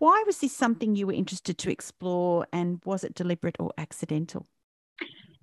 Why 0.00 0.24
was 0.26 0.38
this 0.38 0.52
something 0.52 0.96
you 0.96 1.06
were 1.06 1.12
interested 1.12 1.56
to 1.58 1.70
explore 1.70 2.46
and 2.52 2.80
was 2.84 3.04
it 3.04 3.14
deliberate 3.14 3.56
or 3.60 3.72
accidental? 3.78 4.48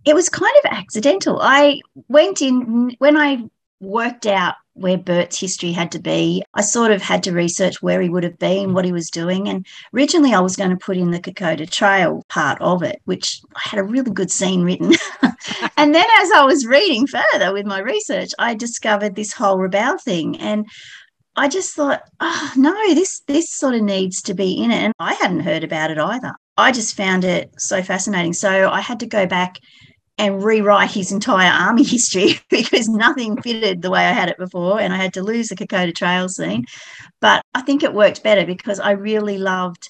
it 0.07 0.15
was 0.15 0.29
kind 0.29 0.55
of 0.63 0.71
accidental. 0.71 1.39
I 1.41 1.81
went 2.07 2.41
in 2.41 2.95
when 2.99 3.17
I 3.17 3.43
worked 3.81 4.25
out 4.25 4.55
where 4.73 4.97
Bert's 4.97 5.37
history 5.37 5.73
had 5.73 5.91
to 5.91 5.99
be. 5.99 6.43
I 6.53 6.61
sort 6.61 6.91
of 6.91 7.01
had 7.01 7.23
to 7.23 7.33
research 7.33 7.81
where 7.81 7.99
he 8.01 8.09
would 8.09 8.23
have 8.23 8.39
been, 8.39 8.73
what 8.73 8.85
he 8.85 8.93
was 8.93 9.09
doing. 9.09 9.49
And 9.49 9.65
originally, 9.93 10.33
I 10.33 10.39
was 10.39 10.55
going 10.55 10.69
to 10.69 10.77
put 10.77 10.95
in 10.95 11.11
the 11.11 11.19
Kokoda 11.19 11.69
Trail 11.69 12.23
part 12.29 12.61
of 12.61 12.83
it, 12.83 13.01
which 13.03 13.41
I 13.53 13.59
had 13.63 13.79
a 13.79 13.83
really 13.83 14.11
good 14.11 14.31
scene 14.31 14.63
written. 14.63 14.93
and 15.77 15.93
then, 15.93 16.05
as 16.19 16.31
I 16.31 16.45
was 16.45 16.65
reading 16.65 17.05
further 17.05 17.51
with 17.51 17.65
my 17.65 17.79
research, 17.79 18.31
I 18.39 18.53
discovered 18.53 19.15
this 19.15 19.33
whole 19.33 19.57
Rabaul 19.57 19.99
thing. 19.99 20.39
And 20.39 20.67
I 21.37 21.47
just 21.47 21.75
thought, 21.75 22.01
oh, 22.19 22.53
no, 22.57 22.73
this 22.95 23.21
this 23.27 23.51
sort 23.51 23.75
of 23.75 23.81
needs 23.83 24.21
to 24.23 24.33
be 24.33 24.61
in 24.61 24.71
it. 24.71 24.83
And 24.83 24.93
I 24.99 25.13
hadn't 25.13 25.41
heard 25.41 25.63
about 25.63 25.91
it 25.91 25.99
either. 25.99 26.33
I 26.57 26.71
just 26.71 26.97
found 26.97 27.23
it 27.23 27.51
so 27.59 27.83
fascinating. 27.83 28.33
So 28.33 28.69
I 28.69 28.81
had 28.81 28.99
to 29.01 29.05
go 29.05 29.27
back 29.27 29.59
and 30.17 30.43
rewrite 30.43 30.91
his 30.91 31.11
entire 31.11 31.51
army 31.51 31.83
history 31.95 32.39
because 32.49 32.89
nothing 32.89 33.39
fitted 33.41 33.81
the 33.81 33.91
way 33.91 34.05
I 34.05 34.11
had 34.11 34.29
it 34.29 34.37
before. 34.39 34.79
And 34.81 34.91
I 34.91 34.97
had 34.97 35.13
to 35.13 35.23
lose 35.23 35.49
the 35.49 35.55
Kokoda 35.55 35.93
Trail 35.93 36.27
scene. 36.27 36.65
But 37.21 37.43
I 37.53 37.61
think 37.61 37.83
it 37.83 37.93
worked 37.93 38.23
better 38.23 38.45
because 38.45 38.79
I 38.79 38.91
really 38.91 39.37
loved 39.37 39.89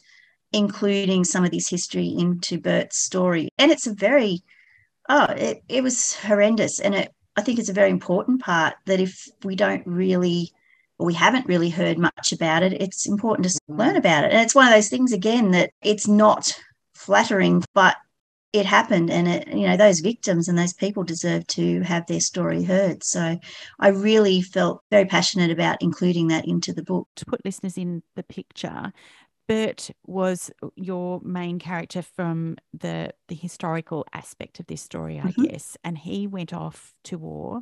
including 0.53 1.23
some 1.23 1.43
of 1.43 1.51
this 1.51 1.69
history 1.69 2.07
into 2.07 2.59
Bert's 2.59 2.97
story. 2.97 3.49
And 3.57 3.71
it's 3.71 3.87
a 3.87 3.93
very, 3.93 4.41
oh, 5.09 5.27
it, 5.29 5.61
it 5.67 5.83
was 5.83 6.15
horrendous. 6.15 6.79
And 6.79 6.95
it, 6.95 7.11
I 7.35 7.41
think 7.41 7.59
it's 7.59 7.69
a 7.69 7.73
very 7.73 7.89
important 7.89 8.41
part 8.41 8.75
that 8.85 8.99
if 8.99 9.27
we 9.43 9.55
don't 9.55 9.85
really, 9.85 10.51
we 10.99 11.13
haven't 11.13 11.47
really 11.47 11.69
heard 11.69 11.97
much 11.97 12.31
about 12.31 12.63
it, 12.63 12.73
it's 12.73 13.07
important 13.07 13.47
to 13.47 13.59
learn 13.67 13.95
about 13.95 14.23
it. 14.23 14.31
And 14.31 14.41
it's 14.41 14.55
one 14.55 14.67
of 14.67 14.73
those 14.73 14.89
things, 14.89 15.13
again, 15.13 15.51
that 15.51 15.71
it's 15.83 16.07
not 16.07 16.59
flattering, 16.95 17.63
but 17.73 17.95
it 18.53 18.65
happened 18.65 19.11
and 19.11 19.27
it 19.27 19.47
you 19.49 19.67
know 19.67 19.77
those 19.77 19.99
victims 19.99 20.47
and 20.47 20.57
those 20.57 20.73
people 20.73 21.03
deserve 21.03 21.45
to 21.47 21.81
have 21.81 22.07
their 22.07 22.21
story 22.21 22.63
heard 22.63 23.03
so 23.03 23.37
i 23.79 23.89
really 23.89 24.41
felt 24.41 24.81
very 24.89 25.05
passionate 25.05 25.51
about 25.51 25.77
including 25.81 26.29
that 26.29 26.47
into 26.47 26.73
the 26.73 26.81
book 26.81 27.07
to 27.15 27.25
put 27.25 27.43
listeners 27.43 27.77
in 27.77 28.01
the 28.15 28.23
picture 28.23 28.91
Bert 29.47 29.91
was 30.05 30.51
your 30.75 31.21
main 31.21 31.57
character 31.57 32.01
from 32.01 32.57
the 32.73 33.13
the 33.29 33.35
historical 33.35 34.05
aspect 34.13 34.59
of 34.59 34.67
this 34.67 34.81
story, 34.81 35.19
I 35.19 35.27
mm-hmm. 35.27 35.43
guess, 35.43 35.77
and 35.85 35.97
he 35.97 36.27
went 36.27 36.53
off 36.53 36.93
to 37.05 37.17
war 37.17 37.61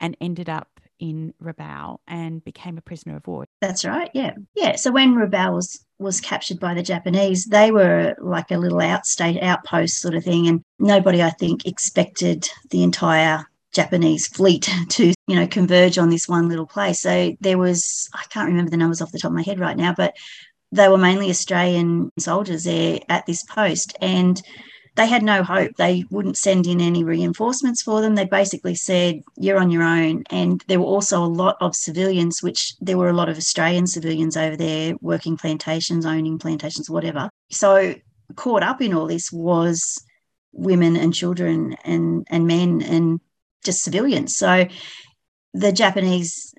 and 0.00 0.16
ended 0.18 0.48
up 0.48 0.80
in 0.98 1.34
Rabaul 1.42 1.98
and 2.06 2.44
became 2.44 2.78
a 2.78 2.82
prisoner 2.82 3.16
of 3.16 3.26
war. 3.26 3.46
That's 3.60 3.84
right. 3.84 4.10
Yeah, 4.14 4.34
yeah. 4.54 4.76
So 4.76 4.90
when 4.90 5.14
Rabaul 5.14 5.54
was 5.54 5.84
was 5.98 6.20
captured 6.20 6.60
by 6.60 6.74
the 6.74 6.82
Japanese, 6.82 7.46
they 7.46 7.70
were 7.70 8.14
like 8.20 8.50
a 8.50 8.58
little 8.58 8.78
outstate 8.78 9.42
outpost 9.42 10.00
sort 10.00 10.14
of 10.14 10.24
thing, 10.24 10.46
and 10.46 10.62
nobody, 10.78 11.22
I 11.22 11.30
think, 11.30 11.66
expected 11.66 12.48
the 12.70 12.82
entire 12.82 13.46
Japanese 13.72 14.26
fleet 14.26 14.68
to, 14.88 15.12
you 15.26 15.36
know, 15.36 15.46
converge 15.46 15.98
on 15.98 16.10
this 16.10 16.28
one 16.28 16.48
little 16.48 16.66
place. 16.66 17.00
So 17.00 17.36
there 17.40 17.58
was, 17.58 18.08
I 18.14 18.24
can't 18.30 18.48
remember 18.48 18.70
the 18.70 18.76
numbers 18.76 19.00
off 19.00 19.12
the 19.12 19.18
top 19.18 19.30
of 19.30 19.36
my 19.36 19.42
head 19.42 19.60
right 19.60 19.76
now, 19.76 19.94
but 19.96 20.16
they 20.72 20.88
were 20.88 20.98
mainly 20.98 21.30
Australian 21.30 22.10
soldiers 22.18 22.64
there 22.64 22.98
at 23.08 23.26
this 23.26 23.44
post. 23.44 23.96
And 24.00 24.42
they 24.96 25.06
had 25.06 25.22
no 25.22 25.42
hope. 25.42 25.76
They 25.76 26.04
wouldn't 26.10 26.38
send 26.38 26.66
in 26.66 26.80
any 26.80 27.04
reinforcements 27.04 27.82
for 27.82 28.00
them. 28.00 28.14
They 28.14 28.24
basically 28.24 28.74
said, 28.74 29.22
You're 29.36 29.58
on 29.58 29.70
your 29.70 29.82
own. 29.82 30.24
And 30.30 30.64
there 30.68 30.80
were 30.80 30.86
also 30.86 31.22
a 31.22 31.26
lot 31.26 31.56
of 31.60 31.76
civilians, 31.76 32.42
which 32.42 32.74
there 32.80 32.96
were 32.96 33.10
a 33.10 33.14
lot 33.14 33.28
of 33.28 33.36
Australian 33.36 33.86
civilians 33.86 34.36
over 34.36 34.56
there 34.56 34.94
working 35.02 35.36
plantations, 35.36 36.06
owning 36.06 36.38
plantations, 36.38 36.88
whatever. 36.88 37.28
So, 37.50 37.94
caught 38.34 38.62
up 38.62 38.80
in 38.80 38.94
all 38.94 39.06
this 39.06 39.30
was 39.30 40.02
women 40.52 40.96
and 40.96 41.14
children 41.14 41.76
and, 41.84 42.26
and 42.30 42.46
men 42.46 42.82
and 42.82 43.20
just 43.64 43.84
civilians. 43.84 44.34
So, 44.36 44.66
the 45.52 45.72
Japanese 45.72 46.54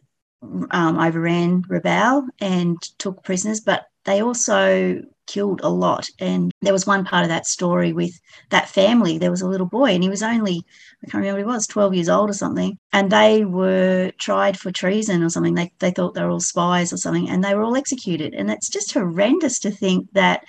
um, 0.70 1.00
overran 1.00 1.64
Rabaul 1.64 2.28
and 2.40 2.78
took 3.00 3.24
prisoners, 3.24 3.62
but 3.62 3.86
they 4.06 4.22
also 4.22 5.02
killed 5.28 5.62
a 5.64 5.70
lot. 5.70 6.08
And 6.20 6.52
there 6.62 6.74
was 6.74 6.88
one 6.88 7.06
part 7.06 7.24
of 7.24 7.30
that 7.30 7.46
story 7.46 7.94
with 7.94 8.20
that 8.50 8.70
family. 8.70 9.18
There 9.18 9.32
was 9.32 9.42
a 9.42 9.48
little 9.48 9.68
boy, 9.68 9.92
and 9.92 10.04
he 10.04 10.10
was 10.10 10.24
only, 10.24 10.64
I 11.04 11.10
can't 11.10 11.22
remember 11.22 11.40
he 11.40 11.46
was, 11.46 11.68
12 11.68 11.94
years 11.94 12.10
old 12.10 12.30
or 12.30 12.34
something. 12.34 12.78
And 12.92 13.12
they 13.12 13.46
were 13.46 14.12
tried 14.18 14.58
for 14.58 14.72
treason 14.72 15.24
or 15.24 15.30
something. 15.30 15.54
They, 15.54 15.72
they 15.80 15.92
thought 15.92 16.16
they 16.16 16.24
were 16.24 16.32
all 16.32 16.40
spies 16.40 16.92
or 16.92 16.98
something, 16.98 17.30
and 17.30 17.44
they 17.44 17.54
were 17.54 17.64
all 17.64 17.78
executed. 17.78 18.34
And 18.34 18.50
it's 18.50 18.70
just 18.70 18.94
horrendous 18.94 19.60
to 19.60 19.72
think 19.72 20.12
that 20.14 20.44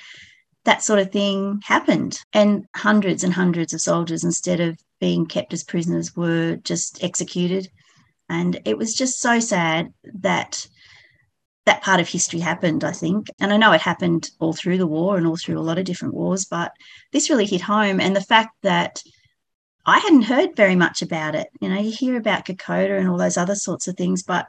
that 0.65 0.83
sort 0.83 0.99
of 0.99 1.11
thing 1.11 1.61
happened. 1.65 2.21
And 2.33 2.67
hundreds 2.77 3.25
and 3.25 3.33
hundreds 3.33 3.73
of 3.73 3.81
soldiers, 3.81 4.25
instead 4.25 4.61
of 4.61 4.79
being 5.01 5.27
kept 5.27 5.53
as 5.53 5.65
prisoners, 5.65 6.17
were 6.17 6.57
just 6.57 7.03
executed. 7.03 7.69
And 8.29 8.61
it 8.65 8.77
was 8.77 8.95
just 8.95 9.21
so 9.21 9.41
sad 9.41 9.93
that 10.21 10.67
that 11.69 11.83
part 11.83 12.01
of 12.01 12.09
history 12.09 12.41
happened, 12.41 12.83
I 12.83 12.93
think. 12.93 13.29
And 13.39 13.53
I 13.53 13.59
know 13.59 13.73
it 13.73 13.81
happened 13.81 14.31
all 14.41 14.55
through 14.55 14.79
the 14.79 14.87
war 14.87 15.19
and 15.19 15.27
all 15.27 15.37
through 15.37 15.59
a 15.59 15.61
lot 15.61 15.79
of 15.79 15.85
different 15.85 16.15
wars, 16.15 16.47
but 16.47 16.73
this 17.13 17.29
really 17.29 17.45
hit 17.45 17.61
home. 17.61 18.01
And 18.01 18.17
the 18.17 18.23
fact 18.23 18.57
that 18.63 19.03
I 19.85 19.99
hadn't 19.99 20.23
heard 20.23 20.57
very 20.57 20.77
much 20.77 21.03
about 21.03 21.35
it. 21.35 21.49
You 21.61 21.69
know, 21.69 21.81
you 21.81 21.91
hear 21.91 22.17
about 22.17 22.47
Kokoda 22.47 22.99
and 22.99 23.09
all 23.09 23.19
those 23.19 23.37
other 23.37 23.55
sorts 23.55 23.87
of 23.87 23.97
things, 23.97 24.23
but 24.23 24.47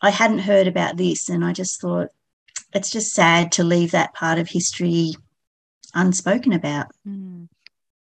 I 0.00 0.10
hadn't 0.10 0.40
heard 0.40 0.66
about 0.66 0.96
this. 0.96 1.28
And 1.28 1.44
I 1.44 1.52
just 1.52 1.80
thought 1.80 2.08
it's 2.74 2.90
just 2.90 3.14
sad 3.14 3.52
to 3.52 3.64
leave 3.64 3.90
that 3.90 4.14
part 4.14 4.38
of 4.38 4.48
history 4.48 5.12
unspoken 5.94 6.52
about. 6.52 6.88
Mm. 7.06 7.48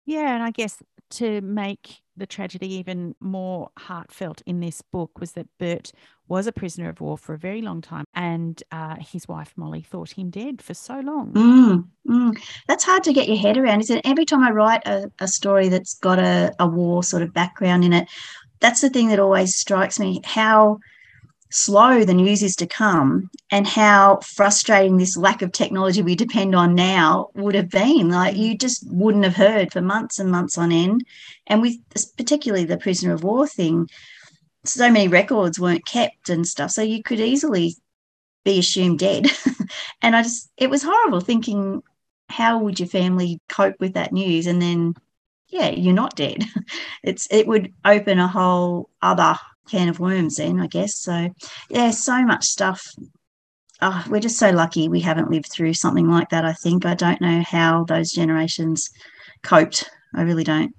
Yeah. 0.05 0.33
And 0.33 0.43
I 0.43 0.51
guess 0.51 0.77
to 1.11 1.41
make 1.41 1.97
the 2.17 2.25
tragedy 2.25 2.73
even 2.75 3.15
more 3.19 3.69
heartfelt 3.77 4.41
in 4.45 4.59
this 4.59 4.81
book 4.81 5.19
was 5.19 5.33
that 5.33 5.47
Bert 5.59 5.91
was 6.27 6.47
a 6.47 6.51
prisoner 6.51 6.89
of 6.89 7.01
war 7.01 7.17
for 7.17 7.33
a 7.33 7.37
very 7.37 7.61
long 7.61 7.81
time, 7.81 8.05
and 8.13 8.61
uh, 8.71 8.95
his 8.99 9.27
wife 9.27 9.53
Molly 9.55 9.81
thought 9.81 10.11
him 10.11 10.29
dead 10.29 10.61
for 10.61 10.73
so 10.73 10.99
long. 10.99 11.33
Mm, 11.33 11.87
mm. 12.07 12.37
That's 12.67 12.83
hard 12.83 13.03
to 13.03 13.13
get 13.13 13.27
your 13.27 13.37
head 13.37 13.57
around, 13.57 13.81
isn't 13.81 13.97
it? 13.97 14.07
Every 14.07 14.25
time 14.25 14.43
I 14.43 14.51
write 14.51 14.85
a, 14.87 15.11
a 15.19 15.27
story 15.27 15.69
that's 15.69 15.95
got 15.95 16.19
a, 16.19 16.53
a 16.59 16.67
war 16.67 17.03
sort 17.03 17.21
of 17.21 17.33
background 17.33 17.83
in 17.83 17.93
it, 17.93 18.07
that's 18.59 18.81
the 18.81 18.89
thing 18.89 19.09
that 19.09 19.19
always 19.19 19.55
strikes 19.55 19.99
me 19.99 20.21
how 20.23 20.79
slow 21.55 22.03
the 22.03 22.13
news 22.13 22.43
is 22.43 22.55
to 22.57 22.67
come 22.67 23.29
and 23.49 23.65
how 23.65 24.17
frustrating 24.17 24.97
this 24.97 25.15
lack 25.15 25.41
of 25.41 25.53
technology 25.53 26.01
we 26.01 26.13
depend 26.13 26.53
on 26.53 26.75
now 26.75 27.29
would 27.33 27.55
have 27.55 27.69
been. 27.69 28.09
Like 28.09 28.35
you 28.35 28.57
just 28.57 28.85
wouldn't 28.91 29.23
have 29.23 29.37
heard 29.37 29.71
for 29.71 29.81
months 29.81 30.19
and 30.19 30.29
months 30.29 30.57
on 30.57 30.73
end. 30.73 31.05
And 31.47 31.61
with 31.61 31.77
particularly 32.17 32.65
the 32.65 32.77
prisoner 32.77 33.13
of 33.13 33.23
war 33.23 33.47
thing 33.47 33.89
so 34.65 34.91
many 34.91 35.07
records 35.07 35.59
weren't 35.59 35.85
kept 35.85 36.29
and 36.29 36.45
stuff 36.47 36.71
so 36.71 36.81
you 36.81 37.03
could 37.03 37.19
easily 37.19 37.75
be 38.43 38.59
assumed 38.59 38.99
dead. 38.99 39.27
And 40.01 40.15
i 40.15 40.21
just 40.21 40.51
it 40.57 40.69
was 40.69 40.83
horrible 40.83 41.21
thinking 41.21 41.81
how 42.29 42.59
would 42.59 42.79
your 42.79 42.89
family 42.89 43.39
cope 43.49 43.79
with 43.79 43.93
that 43.93 44.11
news? 44.11 44.45
And 44.45 44.61
then 44.61 44.93
yeah 45.47 45.69
you're 45.69 45.93
not 45.93 46.15
dead. 46.15 46.43
It's 47.03 47.27
it 47.31 47.47
would 47.47 47.73
open 47.85 48.19
a 48.19 48.27
whole 48.27 48.89
other 49.01 49.37
can 49.69 49.89
of 49.89 49.99
worms 49.99 50.35
then, 50.35 50.59
I 50.59 50.67
guess. 50.67 50.95
So, 50.95 51.29
yeah, 51.69 51.91
so 51.91 52.23
much 52.23 52.45
stuff. 52.45 52.85
Oh, 53.81 54.05
we're 54.09 54.21
just 54.21 54.39
so 54.39 54.51
lucky 54.51 54.87
we 54.87 55.01
haven't 55.01 55.29
lived 55.29 55.51
through 55.51 55.73
something 55.73 56.09
like 56.09 56.29
that. 56.29 56.45
I 56.45 56.53
think 56.53 56.85
I 56.85 56.93
don't 56.93 57.21
know 57.21 57.41
how 57.41 57.83
those 57.83 58.11
generations 58.11 58.89
coped. 59.43 59.89
I 60.13 60.21
really 60.21 60.43
don't. 60.43 60.73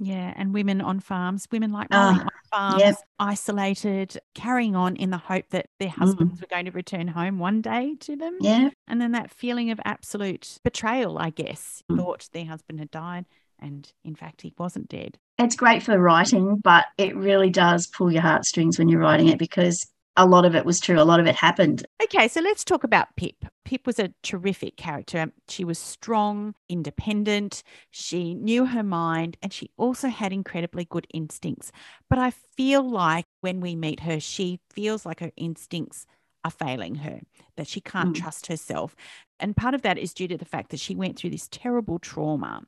Yeah, 0.00 0.32
and 0.36 0.54
women 0.54 0.80
on 0.80 1.00
farms, 1.00 1.48
women 1.50 1.72
like 1.72 1.90
Molly 1.90 2.20
uh, 2.20 2.22
on 2.22 2.28
farms, 2.52 2.80
yep. 2.80 2.94
isolated, 3.18 4.16
carrying 4.34 4.76
on 4.76 4.94
in 4.94 5.10
the 5.10 5.18
hope 5.18 5.46
that 5.50 5.66
their 5.80 5.88
husbands 5.88 6.38
mm. 6.38 6.40
were 6.40 6.46
going 6.48 6.66
to 6.66 6.70
return 6.70 7.08
home 7.08 7.40
one 7.40 7.62
day 7.62 7.96
to 8.00 8.14
them. 8.14 8.38
Yeah. 8.40 8.70
And 8.86 9.00
then 9.00 9.12
that 9.12 9.32
feeling 9.32 9.72
of 9.72 9.80
absolute 9.84 10.58
betrayal, 10.62 11.18
I 11.18 11.30
guess, 11.30 11.82
mm. 11.90 11.96
thought 11.96 12.28
their 12.32 12.44
husband 12.44 12.78
had 12.78 12.92
died 12.92 13.26
and 13.60 13.92
in 14.04 14.14
fact 14.14 14.42
he 14.42 14.54
wasn't 14.58 14.88
dead. 14.88 15.18
It's 15.38 15.56
great 15.56 15.82
for 15.82 15.98
writing, 15.98 16.56
but 16.56 16.86
it 16.96 17.16
really 17.16 17.50
does 17.50 17.86
pull 17.86 18.12
your 18.12 18.22
heartstrings 18.22 18.78
when 18.78 18.88
you're 18.88 19.00
writing 19.00 19.28
it 19.28 19.38
because 19.38 19.86
a 20.18 20.26
lot 20.26 20.44
of 20.44 20.56
it 20.56 20.66
was 20.66 20.80
true. 20.80 21.00
A 21.00 21.04
lot 21.04 21.20
of 21.20 21.26
it 21.26 21.36
happened. 21.36 21.86
Okay, 22.02 22.26
so 22.26 22.40
let's 22.40 22.64
talk 22.64 22.82
about 22.82 23.14
Pip. 23.16 23.36
Pip 23.64 23.86
was 23.86 24.00
a 24.00 24.12
terrific 24.24 24.76
character. 24.76 25.30
She 25.48 25.64
was 25.64 25.78
strong, 25.78 26.56
independent, 26.68 27.62
she 27.92 28.34
knew 28.34 28.66
her 28.66 28.82
mind, 28.82 29.36
and 29.42 29.52
she 29.52 29.70
also 29.76 30.08
had 30.08 30.32
incredibly 30.32 30.84
good 30.84 31.06
instincts. 31.14 31.70
But 32.10 32.18
I 32.18 32.32
feel 32.32 32.82
like 32.82 33.26
when 33.42 33.60
we 33.60 33.76
meet 33.76 34.00
her, 34.00 34.18
she 34.18 34.58
feels 34.70 35.06
like 35.06 35.20
her 35.20 35.30
instincts 35.36 36.04
are 36.44 36.50
failing 36.50 36.96
her, 36.96 37.20
that 37.56 37.68
she 37.68 37.80
can't 37.80 38.16
mm. 38.16 38.20
trust 38.20 38.48
herself. 38.48 38.96
And 39.40 39.56
part 39.56 39.74
of 39.74 39.82
that 39.82 39.98
is 39.98 40.12
due 40.14 40.28
to 40.28 40.36
the 40.36 40.44
fact 40.44 40.70
that 40.70 40.80
she 40.80 40.94
went 40.94 41.16
through 41.16 41.30
this 41.30 41.48
terrible 41.50 41.98
trauma. 41.98 42.62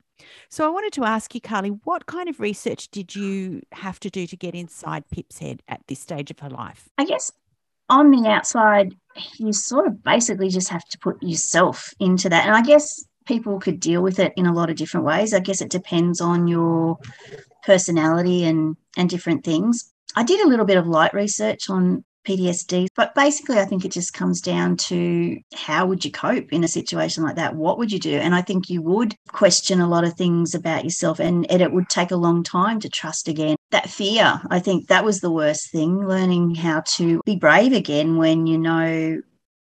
So 0.49 0.67
I 0.67 0.71
wanted 0.71 0.93
to 0.95 1.05
ask 1.05 1.35
you, 1.35 1.41
Karly, 1.41 1.81
what 1.85 2.07
kind 2.07 2.29
of 2.29 2.41
research 2.41 2.91
did 2.91 3.15
you 3.15 3.63
have 3.73 3.99
to 4.01 4.11
do 4.11 4.27
to 4.27 4.37
get 4.37 4.55
inside 4.55 5.09
Pip's 5.11 5.39
head 5.39 5.63
at 5.69 5.81
this 5.87 6.01
stage 6.01 6.31
of 6.31 6.39
her 6.41 6.51
life? 6.51 6.89
I 6.99 7.05
guess 7.05 7.33
on 7.89 8.11
the 8.11 8.29
outside, 8.29 8.95
you 9.39 9.53
sort 9.53 9.87
of 9.87 10.03
basically 10.03 10.49
just 10.49 10.69
have 10.69 10.85
to 10.87 10.99
put 10.99 11.23
yourself 11.23 11.93
into 11.99 12.29
that. 12.29 12.47
And 12.47 12.55
I 12.55 12.63
guess 12.63 13.05
people 13.27 13.59
could 13.59 13.81
deal 13.81 14.03
with 14.03 14.19
it 14.19 14.33
in 14.37 14.47
a 14.47 14.53
lot 14.53 14.71
of 14.71 14.77
different 14.77 15.07
ways. 15.07 15.35
I 15.35 15.41
guess 15.41 15.61
it 15.61 15.71
depends 15.71 16.21
on 16.21 16.49
your 16.49 16.99
personality 17.65 18.45
and 18.45 18.77
and 18.97 19.11
different 19.11 19.45
things. 19.45 19.93
I 20.17 20.23
did 20.23 20.41
a 20.41 20.49
little 20.49 20.65
bit 20.65 20.79
of 20.79 20.87
light 20.87 21.15
research 21.15 21.71
on 21.71 22.05
PTSD. 22.27 22.89
But 22.97 23.15
basically, 23.15 23.59
I 23.59 23.65
think 23.65 23.85
it 23.85 23.93
just 23.93 24.13
comes 24.13 24.41
down 24.41 24.77
to 24.89 25.39
how 25.55 25.87
would 25.87 26.05
you 26.05 26.11
cope 26.11 26.53
in 26.53 26.65
a 26.65 26.69
situation 26.69 27.23
like 27.23 27.37
that? 27.37 27.57
What 27.57 27.79
would 27.79 27.93
you 27.93 27.99
do? 27.99 28.15
And 28.15 28.35
I 28.35 28.43
think 28.43 28.69
you 28.69 28.83
would 28.83 29.15
question 29.29 29.81
a 29.81 29.89
lot 29.89 30.05
of 30.05 30.15
things 30.15 30.55
about 30.55 30.85
yourself, 30.85 31.19
and 31.19 31.51
it 31.51 31.73
would 31.73 31.89
take 31.89 32.11
a 32.11 32.17
long 32.17 32.43
time 32.43 32.81
to 32.81 32.89
trust 32.89 33.29
again. 33.29 33.57
That 33.71 33.89
fear, 33.89 34.41
I 34.51 34.59
think 34.59 34.89
that 34.89 35.05
was 35.05 35.21
the 35.21 35.31
worst 35.31 35.71
thing, 35.71 36.07
learning 36.07 36.57
how 36.57 36.83
to 36.97 37.21
be 37.25 37.37
brave 37.37 37.73
again 37.73 38.17
when 38.17 38.47
you 38.47 38.59
know 38.59 39.23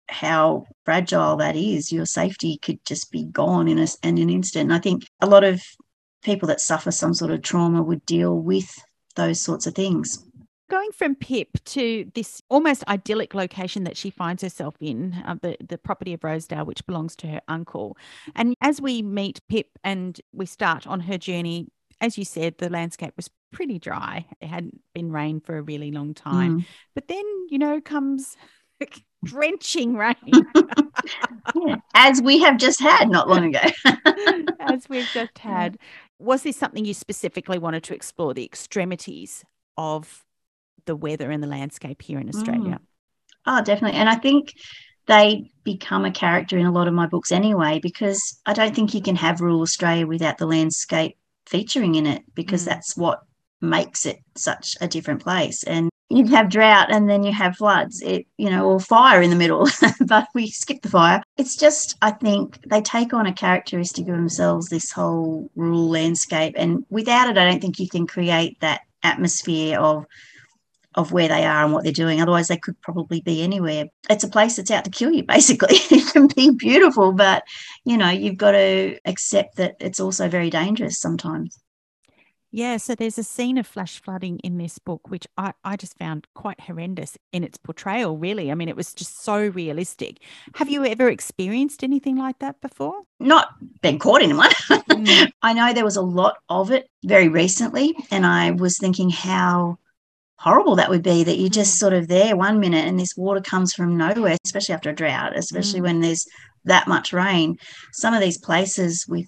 how 0.10 0.66
fragile 0.86 1.38
that 1.38 1.56
is. 1.56 1.92
Your 1.92 2.06
safety 2.06 2.58
could 2.58 2.84
just 2.86 3.12
be 3.12 3.26
gone 3.26 3.68
in, 3.68 3.80
a, 3.80 3.88
in 4.04 4.18
an 4.18 4.30
instant. 4.30 4.72
And 4.72 4.74
I 4.74 4.80
think 4.80 5.06
a 5.22 5.28
lot 5.28 5.44
of 5.44 5.62
people 6.24 6.48
that 6.48 6.62
suffer 6.62 6.92
some 6.92 7.14
sort 7.14 7.32
of 7.32 7.42
trauma 7.42 7.82
would 7.82 8.06
deal 8.06 8.36
with 8.36 8.70
those 9.16 9.42
sorts 9.42 9.68
of 9.68 9.76
things. 9.76 10.26
Going 10.70 10.92
from 10.92 11.16
Pip 11.16 11.50
to 11.66 12.12
this 12.14 12.42
almost 12.48 12.88
idyllic 12.88 13.34
location 13.34 13.84
that 13.86 13.98
she 13.98 14.12
finds 14.12 14.44
herself 14.44 14.76
in, 14.80 15.22
uh, 15.26 15.36
the, 15.42 15.58
the 15.68 15.80
property 15.80 16.14
of 16.14 16.24
Rosedale, 16.24 16.66
which 16.66 16.86
belongs 16.86 17.16
to 17.18 17.28
her 17.28 17.42
uncle. 17.48 17.98
And 18.36 18.56
as 18.62 18.80
we 18.80 19.02
meet 19.02 19.42
Pip 19.50 19.68
and 19.84 20.20
we 20.32 20.46
start 20.46 20.86
on 20.86 21.02
her 21.02 21.18
journey, 21.18 21.68
as 22.02 22.18
you 22.18 22.24
said, 22.26 22.58
the 22.60 22.70
landscape 22.70 23.14
was 23.18 23.30
pretty 23.52 23.80
dry. 23.80 24.26
It 24.42 24.48
hadn't 24.48 24.80
been 24.94 25.12
rain 25.12 25.40
for 25.40 25.58
a 25.58 25.62
really 25.62 25.92
long 25.92 26.14
time. 26.14 26.60
Mm. 26.60 26.66
But 26.94 27.08
then, 27.08 27.26
you 27.50 27.58
know, 27.58 27.82
comes 27.82 28.38
drenching 29.24 29.96
rain. 29.96 30.16
yeah, 31.56 31.78
as 31.94 32.22
we 32.22 32.40
have 32.40 32.58
just 32.58 32.80
had 32.80 33.10
not 33.10 33.28
long 33.28 33.56
ago. 33.56 33.68
as 34.60 34.88
we've 34.88 35.10
just 35.14 35.38
had. 35.40 35.78
Was 36.20 36.44
this 36.44 36.58
something 36.58 36.86
you 36.86 36.94
specifically 36.94 37.58
wanted 37.58 37.84
to 37.86 37.96
explore 37.96 38.34
the 38.34 38.46
extremities 38.46 39.44
of 39.78 40.26
the 40.86 40.96
weather 40.96 41.32
and 41.32 41.42
the 41.42 41.48
landscape 41.48 42.02
here 42.02 42.20
in 42.20 42.30
Australia. 42.30 42.80
Mm. 42.80 42.86
Oh, 43.46 43.64
definitely. 43.64 44.00
And 44.00 44.10
I 44.10 44.16
think 44.16 44.54
they 45.08 45.52
become 45.64 46.06
a 46.06 46.12
character 46.12 46.58
in 46.58 46.66
a 46.66 46.72
lot 46.72 46.88
of 46.88 46.94
my 46.94 47.08
books 47.08 47.32
anyway, 47.32 47.80
because 47.82 48.40
I 48.46 48.54
don't 48.54 48.76
think 48.76 48.94
you 48.94 49.02
can 49.02 49.16
have 49.16 49.42
rural 49.42 49.62
Australia 49.62 50.06
without 50.06 50.38
the 50.38 50.46
landscape 50.46 51.18
featuring 51.48 51.96
in 51.96 52.06
it, 52.06 52.24
because 52.36 52.64
mm. 52.64 52.68
that's 52.68 52.96
what 52.96 53.22
makes 53.62 54.06
it 54.06 54.20
such 54.36 54.78
a 54.82 54.88
different 54.88 55.22
place. 55.22 55.64
And 55.64 55.90
you 56.10 56.26
have 56.28 56.50
drought 56.50 56.92
and 56.92 57.10
then 57.10 57.24
you 57.24 57.32
have 57.32 57.58
floods, 57.58 58.02
it, 58.02 58.26
you 58.38 58.50
know, 58.50 58.66
or 58.66 58.80
fire 58.80 59.22
in 59.22 59.30
the 59.30 59.36
middle, 59.36 59.68
but 60.06 60.28
we 60.34 60.48
skip 60.50 60.82
the 60.82 60.90
fire. 60.90 61.22
It's 61.38 61.56
just, 61.56 61.96
I 62.02 62.12
think 62.12 62.60
they 62.68 62.82
take 62.82 63.14
on 63.14 63.28
a 63.28 63.34
characteristic 63.34 64.08
of 64.08 64.16
themselves, 64.16 64.70
this 64.70 64.92
whole 64.92 65.50
rural 65.56 65.90
landscape. 65.90 66.56
And 66.58 66.86
without 66.90 67.30
it, 67.30 67.38
I 67.38 67.46
don't 67.50 67.62
think 67.62 67.80
you 67.80 67.88
can 67.88 68.08
create 68.08 68.60
that 68.62 68.82
atmosphere 69.04 69.80
of 69.80 70.06
of 71.00 71.14
where 71.14 71.30
they 71.30 71.46
are 71.46 71.64
and 71.64 71.74
what 71.74 71.84
they're 71.84 71.94
doing. 71.94 72.22
Otherwise, 72.22 72.50
they 72.50 72.58
could 72.58 72.80
probably 72.82 73.22
be 73.22 73.42
anywhere. 73.42 73.86
It's 74.10 74.24
a 74.24 74.30
place 74.30 74.58
that's 74.58 74.72
out 74.72 74.84
to 74.86 74.92
kill 74.92 75.12
you, 75.12 75.24
basically. 75.28 75.76
it 75.76 76.14
can 76.14 76.28
be 76.28 76.52
beautiful, 76.52 77.14
but 77.14 77.44
you 77.86 77.98
know, 77.98 78.10
you've 78.10 78.38
got 78.38 78.52
to 78.52 79.00
accept 79.06 79.56
that 79.56 79.78
it's 79.80 80.00
also 80.00 80.28
very 80.28 80.50
dangerous 80.50 81.00
sometimes. 81.00 81.58
Yeah, 82.52 82.78
so 82.78 82.96
there's 82.96 83.20
a 83.20 83.24
scene 83.24 83.60
of 83.60 83.68
flash 83.68 84.02
flooding 84.02 84.40
in 84.40 84.58
this 84.58 84.80
book, 84.80 85.08
which 85.10 85.28
I, 85.38 85.54
I 85.64 85.76
just 85.76 85.96
found 86.00 86.26
quite 86.34 86.60
horrendous 86.62 87.16
in 87.32 87.44
its 87.44 87.60
portrayal, 87.60 88.18
really. 88.18 88.52
I 88.52 88.56
mean, 88.56 88.70
it 88.70 88.76
was 88.76 88.92
just 88.92 89.24
so 89.24 89.50
realistic. 89.50 90.24
Have 90.56 90.68
you 90.68 90.84
ever 90.84 91.10
experienced 91.10 91.84
anything 91.84 92.18
like 92.18 92.40
that 92.40 92.60
before? 92.60 93.04
Not 93.20 93.50
been 93.84 94.00
caught 94.00 94.24
in 94.24 94.36
one. 94.36 94.50
Mm. 94.50 95.32
I 95.44 95.54
know 95.54 95.74
there 95.74 95.86
was 95.86 95.96
a 95.96 96.02
lot 96.02 96.38
of 96.50 96.72
it 96.72 96.90
very 97.06 97.28
recently, 97.28 97.96
and 98.10 98.26
I 98.26 98.50
was 98.50 98.80
thinking 98.80 99.12
how 99.12 99.78
horrible 100.40 100.78
that 100.78 100.90
would 100.90 101.04
be 101.04 101.24
that 101.24 101.38
you're 101.38 101.50
just 101.50 101.76
mm. 101.76 101.80
sort 101.80 101.94
of 101.94 102.08
there 102.08 102.36
one 102.36 102.60
minute 102.60 102.88
and 102.88 103.00
this 103.00 103.16
water 103.18 103.42
comes 103.42 103.74
from 103.74 103.98
nowhere, 103.98 104.38
especially 104.46 104.74
after 104.74 104.90
a 104.90 104.96
drought, 104.96 105.38
especially 105.38 105.82
mm. 105.82 105.84
when 105.84 106.00
there's 106.00 106.26
that 106.66 106.88
much 106.88 107.14
rain. 107.14 107.58
Some 107.94 108.14
of 108.14 108.22
these 108.22 108.38
places 108.38 109.06
with 109.08 109.28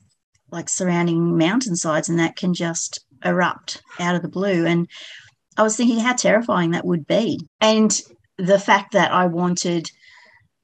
like 0.51 0.69
surrounding 0.69 1.37
mountainsides 1.37 2.09
and 2.09 2.19
that 2.19 2.35
can 2.35 2.53
just 2.53 3.03
erupt 3.23 3.81
out 3.99 4.15
of 4.15 4.21
the 4.21 4.29
blue. 4.29 4.65
And 4.65 4.87
I 5.57 5.63
was 5.63 5.75
thinking 5.75 5.99
how 5.99 6.13
terrifying 6.13 6.71
that 6.71 6.85
would 6.85 7.05
be. 7.05 7.39
And 7.59 7.99
the 8.37 8.59
fact 8.59 8.93
that 8.93 9.11
I 9.11 9.27
wanted 9.27 9.89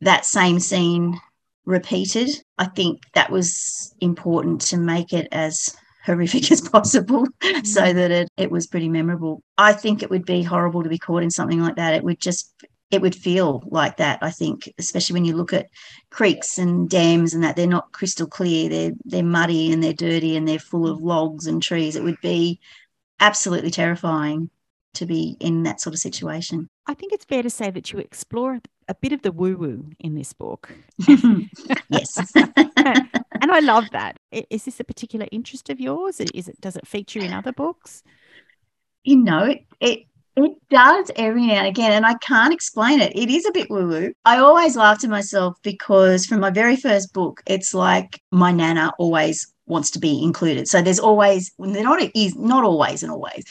that 0.02 0.26
same 0.26 0.60
scene 0.60 1.20
repeated, 1.66 2.30
I 2.58 2.66
think 2.66 3.02
that 3.14 3.32
was 3.32 3.94
important 4.00 4.62
to 4.62 4.78
make 4.78 5.12
it 5.12 5.28
as 5.32 5.76
horrific 6.08 6.52
as 6.52 6.62
possible 6.62 7.26
mm-hmm. 7.26 7.64
so 7.64 7.94
that 7.94 8.10
it, 8.10 8.30
it 8.38 8.50
was 8.50 8.66
pretty 8.66 8.90
memorable. 8.90 9.44
I 9.58 9.74
think 9.74 10.02
it 10.02 10.10
would 10.10 10.26
be 10.26 10.42
horrible 10.42 10.82
to 10.82 10.90
be 10.90 10.98
caught 10.98 11.24
in 11.24 11.30
something 11.30 11.62
like 11.62 11.76
that. 11.76 11.94
It 11.94 12.04
would 12.04 12.20
just 12.20 12.52
it 12.90 13.02
would 13.02 13.16
feel 13.16 13.64
like 13.68 13.98
that, 13.98 14.20
I 14.22 14.32
think, 14.32 14.74
especially 14.78 15.16
when 15.16 15.26
you 15.26 15.36
look 15.36 15.52
at 15.52 15.68
creeks 16.10 16.58
and 16.58 16.90
dams 16.90 17.34
and 17.34 17.44
that 17.44 17.58
they're 17.58 17.68
not 17.68 17.92
crystal 17.92 18.28
clear. 18.28 18.70
They're 18.70 18.92
they're 19.06 19.24
muddy 19.24 19.72
and 19.72 19.84
they're 19.84 19.94
dirty 19.94 20.36
and 20.36 20.48
they're 20.48 20.58
full 20.58 20.88
of 20.88 21.02
logs 21.02 21.46
and 21.46 21.62
trees. 21.62 21.96
It 21.96 22.04
would 22.04 22.22
be 22.22 22.60
absolutely 23.20 23.72
terrifying 23.72 24.50
to 24.98 25.06
be 25.06 25.38
in 25.40 25.64
that 25.64 25.82
sort 25.82 25.94
of 25.94 26.00
situation. 26.00 26.70
I 26.88 26.94
think 26.94 27.14
it's 27.14 27.26
fair 27.26 27.44
to 27.44 27.50
say 27.50 27.72
that 27.72 27.92
you 27.92 28.00
explore 28.00 28.60
a 28.88 28.96
bit 28.96 29.14
of 29.14 29.22
the 29.22 29.32
woo 29.32 29.56
woo 29.58 29.86
in 30.00 30.16
this 30.16 30.34
book. 30.34 30.72
yes. 31.90 32.32
and 32.36 33.52
I 33.52 33.60
love 33.60 33.86
that. 33.92 34.18
Is 34.32 34.66
this 34.66 34.80
a 34.80 34.84
particular 34.84 35.28
interest 35.32 35.70
of 35.70 35.80
yours? 35.80 36.20
Is 36.20 36.48
it 36.48 36.60
does 36.62 36.76
it 36.76 36.88
feature 36.88 37.20
in 37.20 37.34
other 37.34 37.52
books? 37.52 38.04
You 39.04 39.18
know, 39.18 39.44
it 39.46 39.66
it, 39.80 40.00
it 40.36 40.52
does 40.70 41.12
every 41.16 41.48
now 41.48 41.60
and 41.60 41.68
again, 41.68 41.92
and 41.92 42.06
I 42.06 42.16
can't 42.16 42.54
explain 42.54 43.02
it. 43.02 43.12
It 43.16 43.30
is 43.30 43.46
a 43.46 43.52
bit 43.52 43.70
woo 43.70 43.88
woo. 43.88 44.14
I 44.26 44.38
always 44.38 44.78
laugh 44.78 45.00
to 45.00 45.08
myself 45.08 45.58
because 45.64 46.26
from 46.26 46.40
my 46.40 46.52
very 46.52 46.76
first 46.76 47.14
book, 47.14 47.42
it's 47.46 47.74
like 47.74 48.22
my 48.32 48.52
nana 48.52 48.94
always 48.98 49.52
wants 49.68 49.92
to 49.92 50.00
be 50.00 50.24
included. 50.24 50.68
So 50.68 50.82
there's 50.82 51.00
always 51.00 51.52
they're 51.60 51.84
not 51.84 52.02
is 52.16 52.36
not 52.36 52.64
always 52.64 53.04
and 53.04 53.12
always, 53.12 53.44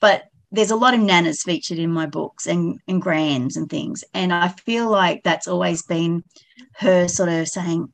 but 0.00 0.24
there's 0.52 0.70
a 0.70 0.76
lot 0.76 0.94
of 0.94 1.00
nanas 1.00 1.42
featured 1.42 1.78
in 1.78 1.90
my 1.90 2.06
books 2.06 2.46
and, 2.46 2.78
and 2.86 3.00
grands 3.00 3.56
and 3.56 3.68
things. 3.68 4.04
And 4.12 4.32
I 4.32 4.48
feel 4.48 4.88
like 4.88 5.22
that's 5.22 5.48
always 5.48 5.82
been 5.82 6.22
her 6.76 7.08
sort 7.08 7.30
of 7.30 7.48
saying, 7.48 7.92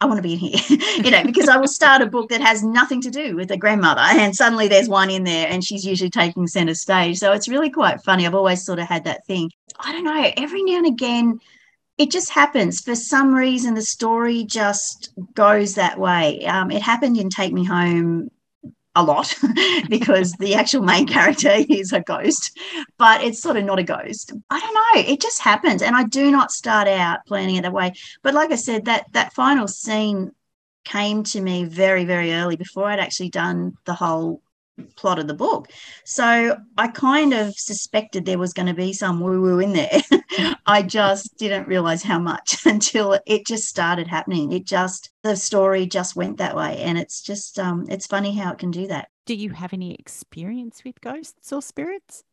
I 0.00 0.06
want 0.06 0.18
to 0.18 0.22
be 0.22 0.34
in 0.34 0.38
here, 0.38 0.78
you 1.04 1.10
know, 1.10 1.24
because 1.24 1.48
I 1.48 1.56
will 1.56 1.68
start 1.68 2.02
a 2.02 2.06
book 2.06 2.30
that 2.30 2.40
has 2.40 2.62
nothing 2.62 3.02
to 3.02 3.10
do 3.10 3.36
with 3.36 3.50
a 3.50 3.56
grandmother, 3.56 4.00
and 4.04 4.34
suddenly 4.34 4.68
there's 4.68 4.88
one 4.88 5.10
in 5.10 5.24
there, 5.24 5.48
and 5.48 5.62
she's 5.62 5.84
usually 5.84 6.10
taking 6.10 6.46
center 6.46 6.74
stage. 6.74 7.18
So 7.18 7.32
it's 7.32 7.48
really 7.48 7.70
quite 7.70 8.02
funny. 8.02 8.24
I've 8.24 8.34
always 8.34 8.64
sort 8.64 8.78
of 8.78 8.86
had 8.86 9.04
that 9.04 9.26
thing. 9.26 9.50
I 9.78 9.92
don't 9.92 10.04
know. 10.04 10.30
Every 10.36 10.62
now 10.62 10.78
and 10.78 10.86
again, 10.86 11.40
it 11.98 12.12
just 12.12 12.30
happens. 12.30 12.80
For 12.80 12.94
some 12.94 13.34
reason, 13.34 13.74
the 13.74 13.82
story 13.82 14.44
just 14.44 15.12
goes 15.34 15.74
that 15.74 15.98
way. 15.98 16.46
Um, 16.46 16.70
it 16.70 16.80
happened 16.80 17.18
in 17.18 17.28
Take 17.28 17.52
Me 17.52 17.64
Home 17.64 18.30
a 18.98 19.02
lot 19.02 19.34
because 19.88 20.32
the 20.34 20.54
actual 20.54 20.82
main 20.82 21.06
character 21.16 21.52
is 21.68 21.92
a 21.92 22.00
ghost, 22.00 22.58
but 22.98 23.22
it's 23.22 23.40
sort 23.40 23.56
of 23.56 23.64
not 23.64 23.78
a 23.78 23.84
ghost. 23.84 24.32
I 24.50 24.60
don't 24.60 24.74
know. 24.74 25.12
It 25.12 25.20
just 25.20 25.40
happens. 25.40 25.82
And 25.82 25.94
I 25.94 26.04
do 26.04 26.30
not 26.30 26.50
start 26.50 26.88
out 26.88 27.24
planning 27.26 27.56
it 27.56 27.62
that 27.62 27.72
way. 27.72 27.92
But 28.22 28.34
like 28.34 28.50
I 28.50 28.56
said, 28.56 28.86
that 28.86 29.06
that 29.12 29.32
final 29.32 29.68
scene 29.68 30.32
came 30.84 31.22
to 31.22 31.40
me 31.40 31.64
very, 31.64 32.04
very 32.04 32.32
early 32.32 32.56
before 32.56 32.86
I'd 32.86 32.98
actually 32.98 33.30
done 33.30 33.76
the 33.84 33.94
whole 33.94 34.42
plot 34.96 35.18
of 35.18 35.26
the 35.26 35.34
book. 35.34 35.68
So 36.04 36.56
I 36.76 36.88
kind 36.88 37.32
of 37.32 37.54
suspected 37.54 38.24
there 38.24 38.38
was 38.38 38.52
going 38.52 38.68
to 38.68 38.74
be 38.74 38.92
some 38.92 39.20
woo 39.20 39.40
woo 39.40 39.58
in 39.58 39.72
there. 39.72 40.00
I 40.66 40.82
just 40.82 41.36
didn't 41.38 41.68
realize 41.68 42.02
how 42.02 42.18
much 42.18 42.58
until 42.66 43.18
it 43.26 43.46
just 43.46 43.64
started 43.64 44.06
happening. 44.06 44.52
It 44.52 44.64
just, 44.64 45.10
the 45.22 45.36
story 45.36 45.86
just 45.86 46.16
went 46.16 46.38
that 46.38 46.56
way. 46.56 46.78
And 46.82 46.98
it's 46.98 47.22
just, 47.22 47.58
um, 47.58 47.86
it's 47.88 48.06
funny 48.06 48.36
how 48.36 48.52
it 48.52 48.58
can 48.58 48.70
do 48.70 48.86
that. 48.88 49.08
Do 49.26 49.34
you 49.34 49.50
have 49.50 49.72
any 49.72 49.94
experience 49.94 50.82
with 50.84 51.00
ghosts 51.00 51.52
or 51.52 51.62
spirits? 51.62 52.24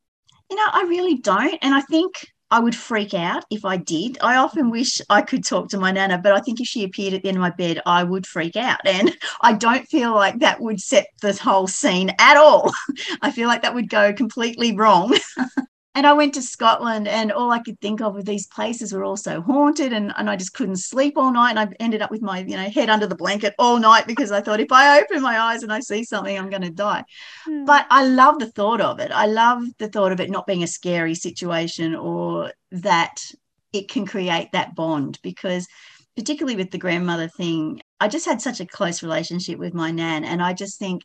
You 0.50 0.58
know, 0.58 0.68
I 0.72 0.84
really 0.84 1.18
don't. 1.18 1.58
And 1.62 1.74
I 1.74 1.82
think 1.82 2.14
I 2.52 2.60
would 2.60 2.76
freak 2.76 3.14
out 3.14 3.44
if 3.50 3.66
I 3.66 3.78
did. 3.78 4.18
I 4.22 4.36
often 4.38 4.70
wish 4.70 5.02
I 5.10 5.22
could 5.22 5.44
talk 5.44 5.70
to 5.70 5.80
my 5.80 5.92
nana, 5.92 6.18
but 6.18 6.34
I 6.34 6.40
think 6.40 6.62
if 6.62 6.68
she 6.68 6.84
appeared 6.84 7.14
at 7.14 7.24
the 7.24 7.30
end 7.30 7.38
of 7.38 7.42
my 7.42 7.50
bed, 7.50 7.82
I 7.86 8.04
would 8.04 8.28
freak 8.28 8.56
out. 8.56 8.80
And 8.86 9.16
I 9.42 9.54
don't 9.54 9.88
feel 9.88 10.14
like 10.14 10.40
that 10.40 10.62
would 10.62 10.80
set 10.80 11.08
the 11.22 11.34
whole 11.34 11.68
scene 11.68 12.12
at 12.20 12.38
all. 12.38 12.72
I 13.22 13.32
feel 13.32 13.48
like 13.48 13.62
that 13.64 13.74
would 13.74 13.90
go 13.90 14.14
completely 14.14 14.76
wrong. 14.76 15.18
And 15.96 16.06
I 16.06 16.14
went 16.14 16.34
to 16.34 16.42
Scotland, 16.42 17.08
and 17.08 17.32
all 17.32 17.52
I 17.52 17.60
could 17.60 17.80
think 17.80 18.02
of 18.02 18.14
were 18.14 18.22
these 18.22 18.48
places 18.48 18.92
were 18.92 19.06
all 19.06 19.16
so 19.16 19.42
haunted, 19.42 19.94
and, 19.94 20.14
and 20.18 20.30
I 20.30 20.36
just 20.36 20.54
couldn't 20.54 20.76
sleep 20.78 21.14
all 21.18 21.32
night. 21.32 21.52
And 21.52 21.60
I 21.60 21.68
ended 21.80 22.02
up 22.02 22.12
with 22.12 22.22
my 22.22 22.40
you 22.40 22.58
know 22.58 22.70
head 22.70 22.90
under 22.90 23.08
the 23.08 23.16
blanket 23.16 23.56
all 23.58 23.80
night 23.80 24.06
because 24.06 24.32
I 24.32 24.42
thought 24.42 24.60
if 24.60 24.72
I 24.72 25.00
open 25.00 25.22
my 25.22 25.40
eyes 25.40 25.64
and 25.64 25.72
I 25.72 25.80
see 25.80 26.04
something, 26.04 26.38
I'm 26.38 26.50
going 26.50 26.64
to 26.64 26.70
die. 26.70 27.04
Mm. 27.48 27.66
But 27.66 27.88
I 27.90 28.06
love 28.06 28.40
the 28.40 28.52
thought 28.52 28.82
of 28.82 29.00
it. 29.00 29.12
I 29.12 29.26
love 29.26 29.64
the 29.80 29.88
thought 29.88 30.12
of 30.12 30.20
it 30.20 30.30
not 30.30 30.46
being 30.46 30.64
a 30.64 30.68
scary 30.68 31.16
situation 31.16 31.96
or 31.96 32.52
that 32.72 33.24
it 33.72 33.90
can 33.90 34.06
create 34.06 34.52
that 34.52 34.76
bond 34.76 35.20
because 35.22 35.68
particularly 36.16 36.56
with 36.56 36.72
the 36.72 36.78
grandmother 36.78 37.28
thing, 37.28 37.82
I 38.00 38.08
just 38.08 38.26
had 38.26 38.42
such 38.42 38.60
a 38.60 38.66
close 38.66 39.04
relationship 39.04 39.60
with 39.60 39.74
my 39.74 39.92
nan. 39.92 40.24
And 40.24 40.42
I 40.42 40.54
just 40.54 40.80
think 40.80 41.04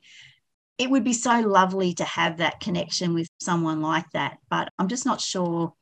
it 0.81 0.89
would 0.89 1.05
be 1.05 1.13
so 1.13 1.41
lovely 1.41 1.93
to 1.95 2.05
have 2.05 2.39
that 2.39 2.59
connection 2.59 3.13
with 3.13 3.29
someone 3.39 3.83
like 3.83 4.11
that. 4.15 4.39
But 4.49 4.71
I'm 4.79 4.89
just 4.89 5.05
not 5.05 5.21
sure 5.21 5.75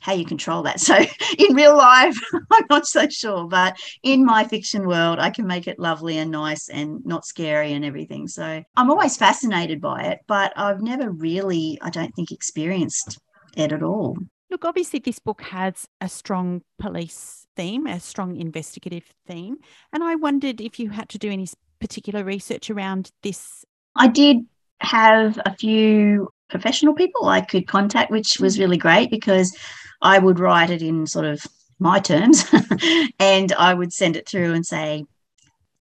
how 0.00 0.12
you 0.12 0.24
control 0.24 0.64
that. 0.64 0.80
So 0.90 0.96
in 1.38 1.54
real 1.54 1.76
life, 1.76 2.18
I'm 2.52 2.64
not 2.68 2.86
so 2.86 3.08
sure, 3.08 3.46
but 3.46 3.76
in 4.02 4.24
my 4.24 4.42
fiction 4.44 4.88
world, 4.88 5.20
I 5.20 5.30
can 5.30 5.46
make 5.46 5.68
it 5.68 5.78
lovely 5.78 6.18
and 6.18 6.32
nice 6.32 6.68
and 6.68 7.00
not 7.06 7.24
scary 7.24 7.72
and 7.74 7.84
everything. 7.84 8.26
So 8.26 8.64
I'm 8.76 8.90
always 8.90 9.16
fascinated 9.16 9.80
by 9.80 10.02
it, 10.02 10.18
but 10.26 10.52
I've 10.56 10.82
never 10.82 11.10
really, 11.10 11.78
I 11.80 11.90
don't 11.90 12.12
think, 12.16 12.32
experienced 12.32 13.18
it 13.56 13.70
at 13.70 13.84
all. 13.84 14.16
Look, 14.50 14.64
obviously, 14.64 14.98
this 14.98 15.20
book 15.20 15.42
has 15.42 15.86
a 16.00 16.08
strong 16.08 16.62
police 16.80 17.46
theme, 17.54 17.86
a 17.86 18.00
strong 18.00 18.36
investigative 18.36 19.04
theme. 19.28 19.58
And 19.92 20.02
I 20.02 20.16
wondered 20.16 20.60
if 20.60 20.80
you 20.80 20.90
had 20.90 21.08
to 21.10 21.18
do 21.18 21.30
any 21.30 21.46
particular 21.80 22.24
research 22.24 22.68
around 22.68 23.10
this. 23.22 23.64
I 23.96 24.08
did 24.08 24.46
have 24.80 25.38
a 25.44 25.54
few 25.54 26.30
professional 26.48 26.94
people 26.94 27.28
I 27.28 27.40
could 27.40 27.66
contact, 27.66 28.10
which 28.10 28.38
was 28.40 28.58
really 28.58 28.76
great 28.76 29.10
because 29.10 29.56
I 30.02 30.18
would 30.18 30.38
write 30.38 30.70
it 30.70 30.82
in 30.82 31.06
sort 31.06 31.24
of 31.24 31.46
my 31.78 31.98
terms 31.98 32.44
and 33.18 33.52
I 33.52 33.74
would 33.74 33.92
send 33.92 34.16
it 34.16 34.28
through 34.28 34.52
and 34.52 34.66
say, 34.66 35.04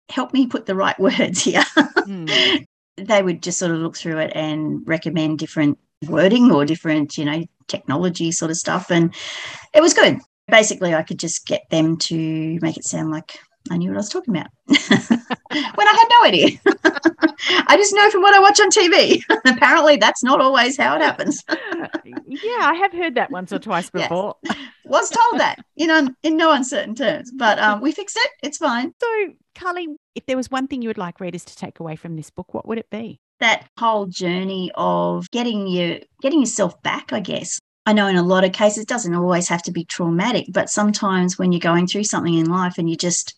help 0.09 0.33
me 0.33 0.47
put 0.47 0.65
the 0.65 0.75
right 0.75 0.99
words 0.99 1.43
here. 1.43 1.63
Mm. 1.75 2.65
they 2.97 3.21
would 3.21 3.43
just 3.43 3.59
sort 3.59 3.71
of 3.71 3.79
look 3.79 3.97
through 3.97 4.19
it 4.19 4.31
and 4.35 4.87
recommend 4.87 5.39
different 5.39 5.77
wording 6.07 6.51
or 6.51 6.65
different, 6.65 7.17
you 7.17 7.25
know, 7.25 7.43
technology 7.67 8.31
sort 8.31 8.51
of 8.51 8.57
stuff. 8.57 8.91
And 8.91 9.13
it 9.73 9.81
was 9.81 9.93
good. 9.93 10.19
Basically, 10.47 10.95
I 10.95 11.03
could 11.03 11.19
just 11.19 11.45
get 11.45 11.63
them 11.69 11.97
to 11.97 12.59
make 12.61 12.77
it 12.77 12.85
sound 12.85 13.11
like 13.11 13.37
I 13.71 13.77
knew 13.77 13.89
what 13.89 13.97
I 13.97 13.99
was 13.99 14.09
talking 14.09 14.35
about 14.35 14.47
when 14.67 15.87
I 15.87 15.93
had 15.93 16.07
no 16.09 16.27
idea. 16.27 16.59
I 17.67 17.77
just 17.77 17.93
know 17.93 18.09
from 18.09 18.21
what 18.21 18.33
I 18.33 18.39
watch 18.39 18.59
on 18.59 18.69
TV. 18.69 19.21
Apparently, 19.45 19.97
that's 19.97 20.23
not 20.23 20.41
always 20.41 20.77
how 20.77 20.95
it 20.95 21.01
happens. 21.01 21.43
yeah, 22.25 22.59
I 22.61 22.73
have 22.81 22.93
heard 22.93 23.15
that 23.15 23.31
once 23.31 23.51
or 23.51 23.59
twice 23.59 23.89
before. 23.89 24.35
Yes. 24.43 24.57
Was 24.85 25.09
told 25.09 25.41
that, 25.41 25.59
you 25.75 25.87
know, 25.87 26.07
in 26.23 26.37
no 26.37 26.53
uncertain 26.53 26.95
terms, 26.95 27.31
but 27.35 27.59
um, 27.59 27.81
we 27.81 27.91
fixed 27.91 28.17
it. 28.17 28.31
It's 28.41 28.57
fine. 28.57 28.93
So, 29.01 29.07
Karly, 29.55 29.87
if 30.15 30.25
there 30.25 30.37
was 30.37 30.49
one 30.49 30.67
thing 30.67 30.81
you 30.81 30.89
would 30.89 30.97
like 30.97 31.19
readers 31.19 31.43
to 31.45 31.55
take 31.55 31.79
away 31.79 31.95
from 31.95 32.15
this 32.15 32.29
book, 32.29 32.53
what 32.53 32.67
would 32.67 32.77
it 32.77 32.89
be? 32.89 33.19
That 33.39 33.67
whole 33.77 34.05
journey 34.07 34.71
of 34.75 35.29
getting 35.31 35.67
you 35.67 36.01
getting 36.21 36.39
yourself 36.39 36.81
back, 36.83 37.11
I 37.13 37.19
guess. 37.19 37.59
I 37.85 37.93
know 37.93 38.07
in 38.07 38.17
a 38.17 38.23
lot 38.23 38.43
of 38.43 38.51
cases 38.51 38.79
it 38.83 38.89
doesn't 38.89 39.15
always 39.15 39.47
have 39.47 39.63
to 39.63 39.71
be 39.71 39.85
traumatic, 39.85 40.47
but 40.49 40.69
sometimes 40.69 41.37
when 41.37 41.53
you're 41.53 41.59
going 41.59 41.87
through 41.87 42.03
something 42.03 42.33
in 42.33 42.49
life 42.49 42.77
and 42.77 42.89
you 42.89 42.97
just 42.97 43.33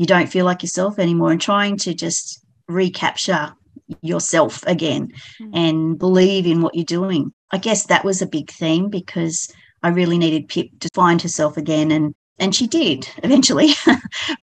you 0.00 0.06
don't 0.06 0.32
feel 0.32 0.46
like 0.46 0.62
yourself 0.62 0.98
anymore 0.98 1.30
and 1.30 1.42
trying 1.42 1.76
to 1.76 1.92
just 1.92 2.42
recapture 2.68 3.52
yourself 4.00 4.64
again 4.66 5.12
mm. 5.38 5.50
and 5.52 5.98
believe 5.98 6.46
in 6.46 6.62
what 6.62 6.74
you're 6.74 6.86
doing. 6.86 7.34
I 7.50 7.58
guess 7.58 7.84
that 7.84 8.02
was 8.02 8.22
a 8.22 8.26
big 8.26 8.50
theme 8.50 8.88
because 8.88 9.52
I 9.82 9.88
really 9.88 10.16
needed 10.16 10.48
Pip 10.48 10.68
to 10.80 10.88
find 10.94 11.20
herself 11.20 11.58
again 11.58 11.90
and 11.90 12.14
and 12.38 12.54
she 12.54 12.66
did 12.66 13.10
eventually. 13.22 13.74
but 13.84 13.98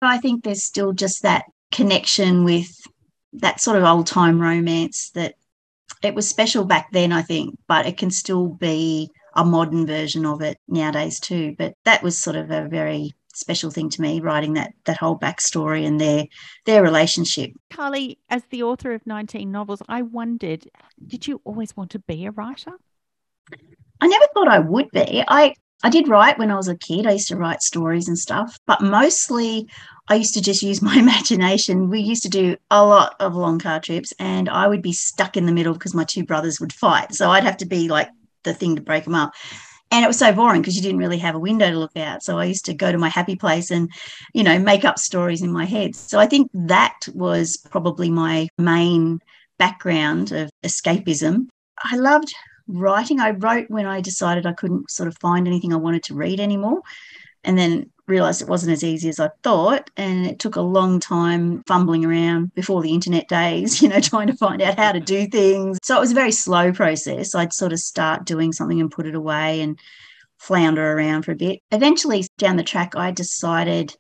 I 0.02 0.20
think 0.20 0.46
there's 0.46 0.64
still 0.64 0.94
just 0.94 1.24
that 1.24 1.44
connection 1.70 2.46
with 2.46 2.70
that 3.34 3.60
sort 3.60 3.76
of 3.78 3.84
old 3.84 4.08
time 4.08 4.42
romance 4.42 5.12
that 5.16 5.36
it 6.02 6.16
was 6.16 6.30
special 6.30 6.64
back 6.64 6.94
then, 6.94 7.12
I 7.12 7.24
think, 7.24 7.60
but 7.68 7.86
it 7.86 7.98
can 7.98 8.10
still 8.10 8.48
be 8.48 9.10
a 9.36 9.44
modern 9.44 9.86
version 9.86 10.26
of 10.26 10.42
it 10.42 10.58
nowadays 10.70 11.20
too. 11.20 11.56
But 11.58 11.74
that 11.84 12.04
was 12.04 12.18
sort 12.18 12.38
of 12.38 12.52
a 12.52 12.70
very 12.70 13.12
special 13.42 13.72
thing 13.72 13.90
to 13.90 14.02
me 14.02 14.20
writing 14.22 14.54
that 14.54 14.74
that 14.86 14.98
whole 14.98 15.18
backstory 15.18 15.86
and 15.86 16.00
their 16.00 16.26
their 16.66 16.82
relationship. 16.82 17.52
Karly 17.74 18.18
as 18.30 18.44
the 18.50 18.64
author 18.64 18.94
of 18.94 19.06
19 19.06 19.52
novels 19.52 19.82
i 19.90 20.02
wondered 20.02 20.70
did 21.06 21.28
you 21.28 21.42
always 21.44 21.76
want 21.76 21.92
to 21.92 22.00
be 22.00 22.26
a 22.26 22.32
writer? 22.32 22.72
I 24.00 24.08
never 24.08 24.26
thought 24.34 24.48
i 24.48 24.60
would 24.60 24.90
be. 24.92 25.24
I 25.28 25.54
i 25.84 25.90
did 25.90 26.08
write 26.08 26.38
when 26.38 26.52
i 26.52 26.56
was 26.56 26.68
a 26.68 26.78
kid. 26.78 27.06
I 27.06 27.14
used 27.14 27.28
to 27.30 27.36
write 27.36 27.62
stories 27.62 28.08
and 28.08 28.18
stuff 28.18 28.58
but 28.68 28.82
mostly 28.82 29.68
i 30.08 30.16
used 30.16 30.36
to 30.36 30.42
just 30.42 30.64
use 30.72 30.82
my 30.82 30.96
imagination. 30.96 31.90
We 31.90 32.00
used 32.00 32.24
to 32.24 32.30
do 32.30 32.56
a 32.70 32.86
lot 32.86 33.16
of 33.20 33.36
long 33.36 33.60
car 33.60 33.80
trips 33.80 34.14
and 34.20 34.48
i 34.48 34.68
would 34.68 34.82
be 34.82 34.94
stuck 34.94 35.36
in 35.36 35.46
the 35.46 35.58
middle 35.58 35.74
because 35.74 35.94
my 35.94 36.06
two 36.06 36.24
brothers 36.24 36.60
would 36.62 36.74
fight. 36.74 37.14
So 37.14 37.30
i'd 37.32 37.44
have 37.44 37.58
to 37.58 37.66
be 37.66 37.90
like 37.90 38.10
the 38.44 38.54
thing 38.54 38.76
to 38.76 38.82
break 38.82 39.04
them 39.04 39.16
up 39.16 39.34
and 39.92 40.04
it 40.04 40.08
was 40.08 40.18
so 40.18 40.32
boring 40.32 40.62
because 40.62 40.76
you 40.76 40.82
didn't 40.82 41.00
really 41.00 41.18
have 41.18 41.36
a 41.36 41.40
window 41.40 41.70
to 41.70 41.78
look 41.78 41.96
out. 41.98 42.24
So 42.24 42.40
i 42.40 42.46
used 42.46 42.66
to 42.66 42.74
go 42.74 42.92
to 42.92 42.98
my 42.98 43.10
happy 43.10 43.36
place 43.36 43.70
and 43.72 43.92
you 44.34 44.44
know 44.44 44.58
make 44.58 44.86
up 44.86 44.98
stories 44.98 45.42
in 45.42 45.52
my 45.52 45.66
head. 45.66 45.96
So 45.96 46.20
i 46.20 46.26
think 46.26 46.50
that 46.54 46.98
was 47.14 47.58
probably 47.70 48.10
my 48.10 48.48
main 48.58 49.20
background 49.60 50.32
of 50.32 50.50
escapism. 50.64 51.48
I 51.84 51.98
loved 51.98 52.34
writing. 52.68 53.20
I 53.20 53.32
wrote 53.32 53.70
when 53.70 53.86
i 53.86 54.02
decided 54.02 54.46
i 54.46 54.54
couldn't 54.54 54.90
sort 54.90 55.08
of 55.08 55.18
find 55.20 55.48
anything 55.48 55.74
i 55.74 55.78
wanted 55.78 56.04
to 56.04 56.16
read 56.16 56.40
anymore. 56.40 56.82
And 57.44 57.58
then 57.58 57.92
realized 58.12 58.41
it 58.41 58.50
wasn't 58.50 58.74
as 58.74 58.84
easy 58.84 59.10
as 59.10 59.19
I 59.19 59.30
thought. 59.41 59.89
And 59.97 60.28
it 60.28 60.38
took 60.38 60.56
a 60.56 60.62
long 60.62 61.00
time 61.00 61.63
fumbling 61.65 62.06
around 62.06 62.54
before 62.54 62.82
the 62.82 62.93
internet 62.93 63.28
days, 63.28 63.82
you 63.82 63.89
know, 63.89 64.00
trying 64.00 64.28
to 64.28 64.38
find 64.38 64.62
out 64.62 64.78
how 64.78 64.91
to 64.91 65.00
do 65.00 65.28
things. 65.28 65.80
So 65.82 65.97
it 65.97 66.02
was 66.02 66.12
a 66.12 66.15
very 66.15 66.32
slow 66.32 66.71
process. 66.71 67.34
I'd 67.34 67.54
sort 67.54 67.74
of 67.74 67.80
start 67.80 68.26
doing 68.26 68.52
something 68.52 68.80
and 68.80 68.91
put 68.91 69.08
it 69.08 69.15
away 69.15 69.62
and 69.62 69.80
flounder 70.38 70.93
around 70.93 71.24
for 71.24 71.32
a 71.32 71.36
bit. 71.36 71.60
Eventually, 71.71 72.26
down 72.38 72.58
the 72.58 72.63
track, 72.63 72.95
I 72.95 73.12
decided 73.12 73.95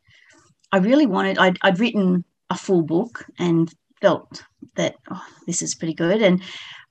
I 0.71 0.77
really 0.77 1.05
wanted, 1.05 1.37
I'd, 1.37 1.57
I'd 1.61 1.79
written 1.79 2.23
a 2.49 2.57
full 2.57 2.83
book 2.83 3.25
and 3.39 3.73
felt 4.01 4.43
that 4.75 4.95
oh, 5.09 5.25
this 5.47 5.61
is 5.61 5.75
pretty 5.75 5.93
good. 5.93 6.21
And 6.21 6.41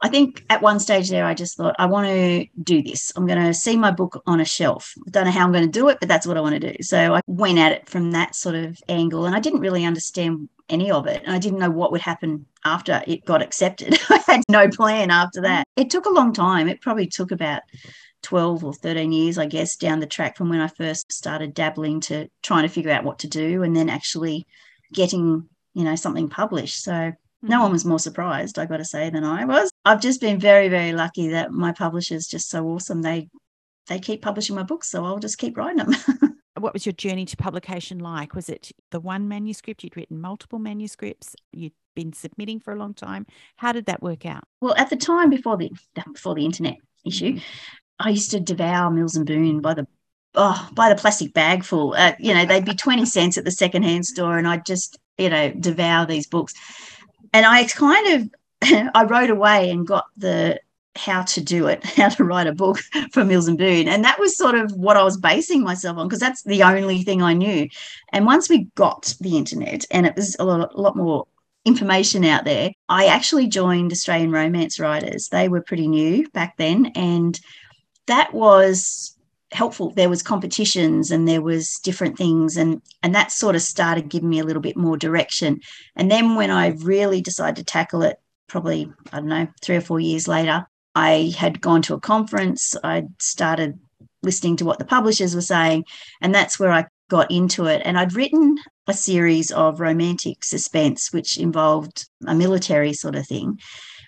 I 0.02 0.08
think 0.08 0.44
at 0.48 0.62
one 0.62 0.80
stage 0.80 1.10
there, 1.10 1.26
I 1.26 1.34
just 1.34 1.56
thought, 1.56 1.76
I 1.78 1.86
want 1.86 2.06
to 2.06 2.46
do 2.62 2.82
this. 2.82 3.12
I'm 3.16 3.26
going 3.26 3.44
to 3.44 3.52
see 3.52 3.76
my 3.76 3.90
book 3.90 4.22
on 4.26 4.40
a 4.40 4.44
shelf. 4.44 4.94
I 5.06 5.10
don't 5.10 5.24
know 5.26 5.30
how 5.30 5.44
I'm 5.44 5.52
going 5.52 5.64
to 5.64 5.70
do 5.70 5.88
it, 5.88 5.98
but 6.00 6.08
that's 6.08 6.26
what 6.26 6.38
I 6.38 6.40
want 6.40 6.60
to 6.60 6.72
do. 6.72 6.82
So 6.82 7.14
I 7.14 7.20
went 7.26 7.58
at 7.58 7.72
it 7.72 7.88
from 7.88 8.12
that 8.12 8.34
sort 8.34 8.54
of 8.54 8.78
angle 8.88 9.26
and 9.26 9.36
I 9.36 9.40
didn't 9.40 9.60
really 9.60 9.84
understand 9.84 10.48
any 10.70 10.90
of 10.90 11.06
it. 11.06 11.22
And 11.24 11.34
I 11.34 11.38
didn't 11.38 11.58
know 11.58 11.70
what 11.70 11.92
would 11.92 12.00
happen 12.00 12.46
after 12.64 13.02
it 13.06 13.26
got 13.26 13.42
accepted. 13.42 13.98
I 14.08 14.22
had 14.26 14.42
no 14.48 14.68
plan 14.68 15.10
after 15.10 15.42
that. 15.42 15.66
It 15.76 15.90
took 15.90 16.06
a 16.06 16.10
long 16.10 16.32
time. 16.32 16.68
It 16.68 16.80
probably 16.80 17.06
took 17.06 17.30
about 17.30 17.62
12 18.22 18.64
or 18.64 18.72
13 18.72 19.12
years, 19.12 19.36
I 19.36 19.46
guess, 19.46 19.76
down 19.76 20.00
the 20.00 20.06
track 20.06 20.36
from 20.36 20.48
when 20.48 20.60
I 20.60 20.68
first 20.68 21.12
started 21.12 21.52
dabbling 21.52 22.00
to 22.02 22.28
trying 22.42 22.62
to 22.62 22.68
figure 22.68 22.90
out 22.90 23.04
what 23.04 23.18
to 23.20 23.28
do 23.28 23.62
and 23.62 23.76
then 23.76 23.90
actually 23.90 24.46
getting, 24.92 25.48
you 25.74 25.84
know, 25.84 25.96
something 25.96 26.28
published. 26.28 26.82
So 26.82 27.12
no 27.42 27.58
one 27.58 27.66
mm-hmm. 27.66 27.72
was 27.72 27.84
more 27.84 27.98
surprised, 27.98 28.58
I 28.58 28.66
got 28.66 28.78
to 28.78 28.84
say, 28.84 29.10
than 29.10 29.24
I 29.24 29.44
was. 29.44 29.70
I've 29.84 30.00
just 30.00 30.20
been 30.20 30.38
very, 30.38 30.68
very 30.68 30.92
lucky 30.92 31.28
that 31.28 31.52
my 31.52 31.72
publisher's 31.72 32.26
just 32.26 32.50
so 32.50 32.66
awesome. 32.68 33.02
They 33.02 33.28
they 33.86 33.98
keep 33.98 34.22
publishing 34.22 34.54
my 34.54 34.62
books, 34.62 34.90
so 34.90 35.04
I'll 35.04 35.18
just 35.18 35.38
keep 35.38 35.56
writing 35.56 35.78
them. 35.78 35.94
what 36.58 36.72
was 36.72 36.86
your 36.86 36.92
journey 36.92 37.24
to 37.24 37.36
publication 37.36 37.98
like? 37.98 38.34
Was 38.34 38.48
it 38.48 38.70
the 38.90 39.00
one 39.00 39.26
manuscript? 39.26 39.82
You'd 39.82 39.96
written 39.96 40.20
multiple 40.20 40.58
manuscripts. 40.58 41.34
You'd 41.52 41.72
been 41.96 42.12
submitting 42.12 42.60
for 42.60 42.72
a 42.72 42.78
long 42.78 42.94
time. 42.94 43.26
How 43.56 43.72
did 43.72 43.86
that 43.86 44.02
work 44.02 44.26
out? 44.26 44.44
Well, 44.60 44.74
at 44.76 44.90
the 44.90 44.96
time 44.96 45.30
before 45.30 45.56
the 45.56 45.70
before 46.12 46.34
the 46.34 46.44
internet 46.44 46.76
issue, 47.04 47.34
mm-hmm. 47.34 47.38
I 47.98 48.10
used 48.10 48.30
to 48.32 48.40
devour 48.40 48.90
Mills 48.90 49.16
and 49.16 49.26
Boon 49.26 49.60
by 49.60 49.74
the 49.74 49.86
oh 50.34 50.68
by 50.72 50.88
the 50.88 51.00
plastic 51.00 51.32
bag 51.32 51.64
full. 51.64 51.94
Uh, 51.94 52.12
you 52.18 52.34
know, 52.34 52.44
they'd 52.44 52.64
be 52.64 52.74
twenty 52.74 53.06
cents 53.06 53.38
at 53.38 53.44
the 53.44 53.50
secondhand 53.50 54.04
store, 54.06 54.36
and 54.36 54.46
I'd 54.46 54.66
just 54.66 54.98
you 55.18 55.30
know 55.30 55.50
devour 55.52 56.06
these 56.06 56.26
books 56.26 56.54
and 57.32 57.46
I 57.46 57.64
kind 57.64 58.14
of 58.14 58.30
I 58.94 59.04
wrote 59.04 59.30
away 59.30 59.70
and 59.70 59.86
got 59.86 60.06
the 60.16 60.60
how 60.96 61.22
to 61.22 61.40
do 61.40 61.66
it, 61.66 61.84
how 61.96 62.08
to 62.08 62.24
write 62.24 62.46
a 62.46 62.52
book 62.52 62.78
for 63.12 63.24
Mills 63.24 63.48
and 63.48 63.58
Boon. 63.58 63.88
And 63.88 64.04
that 64.04 64.18
was 64.18 64.36
sort 64.36 64.54
of 64.54 64.72
what 64.72 64.96
I 64.96 65.04
was 65.04 65.16
basing 65.16 65.62
myself 65.62 65.98
on 65.98 66.08
because 66.08 66.20
that's 66.20 66.42
the 66.42 66.62
only 66.62 67.02
thing 67.02 67.22
I 67.22 67.32
knew. 67.32 67.68
And 68.12 68.26
once 68.26 68.48
we 68.48 68.64
got 68.74 69.14
the 69.20 69.36
internet 69.36 69.84
and 69.90 70.06
it 70.06 70.16
was 70.16 70.36
a 70.38 70.44
lot, 70.44 70.74
a 70.74 70.80
lot 70.80 70.96
more 70.96 71.26
information 71.64 72.24
out 72.24 72.44
there, 72.44 72.70
I 72.88 73.06
actually 73.06 73.46
joined 73.46 73.92
Australian 73.92 74.32
Romance 74.32 74.80
Writers. 74.80 75.28
They 75.28 75.48
were 75.48 75.62
pretty 75.62 75.88
new 75.88 76.28
back 76.30 76.56
then. 76.56 76.86
And 76.94 77.38
that 78.06 78.34
was 78.34 79.16
helpful. 79.52 79.90
There 79.90 80.08
was 80.08 80.22
competitions 80.22 81.10
and 81.10 81.26
there 81.26 81.42
was 81.42 81.78
different 81.78 82.16
things 82.16 82.56
and 82.56 82.80
and 83.02 83.14
that 83.14 83.32
sort 83.32 83.56
of 83.56 83.62
started 83.62 84.08
giving 84.08 84.28
me 84.28 84.38
a 84.38 84.44
little 84.44 84.62
bit 84.62 84.76
more 84.76 84.96
direction. 84.96 85.60
And 85.96 86.10
then 86.10 86.34
when 86.36 86.50
i 86.50 86.68
really 86.68 87.20
decided 87.20 87.56
to 87.56 87.64
tackle 87.64 88.02
it 88.02 88.18
probably 88.46 88.92
i 89.12 89.18
don't 89.18 89.28
know 89.28 89.48
three 89.62 89.76
or 89.76 89.80
four 89.80 90.00
years 90.00 90.26
later 90.26 90.66
i 90.94 91.32
had 91.36 91.60
gone 91.60 91.82
to 91.82 91.94
a 91.94 92.00
conference. 92.00 92.76
I 92.84 93.04
started 93.18 93.78
listening 94.22 94.56
to 94.56 94.64
what 94.64 94.78
the 94.78 94.84
publishers 94.84 95.34
were 95.34 95.40
saying 95.40 95.84
and 96.20 96.34
that's 96.34 96.58
where 96.58 96.72
i 96.72 96.86
got 97.08 97.30
into 97.30 97.66
it. 97.66 97.82
And 97.84 97.98
i'd 97.98 98.14
written 98.14 98.56
a 98.86 98.94
series 98.94 99.50
of 99.50 99.80
romantic 99.80 100.44
suspense 100.44 101.12
which 101.12 101.38
involved 101.38 102.08
a 102.26 102.34
military 102.34 102.92
sort 102.92 103.16
of 103.16 103.26
thing 103.26 103.58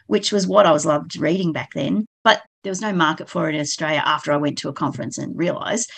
which 0.07 0.31
was 0.31 0.47
what 0.47 0.67
i 0.67 0.73
was 0.73 0.87
loved 0.87 1.17
reading 1.17 1.53
back 1.53 1.71
then 1.75 2.07
but 2.25 2.43
there 2.63 2.71
was 2.71 2.81
no 2.81 2.93
market 2.93 3.29
for 3.29 3.49
it 3.49 3.55
in 3.55 3.61
Australia 3.61 4.03
after 4.05 4.33
I 4.33 4.37
went 4.37 4.59
to 4.59 4.69
a 4.69 4.73
conference 4.73 5.19
and 5.19 5.37
realized. 5.37 5.91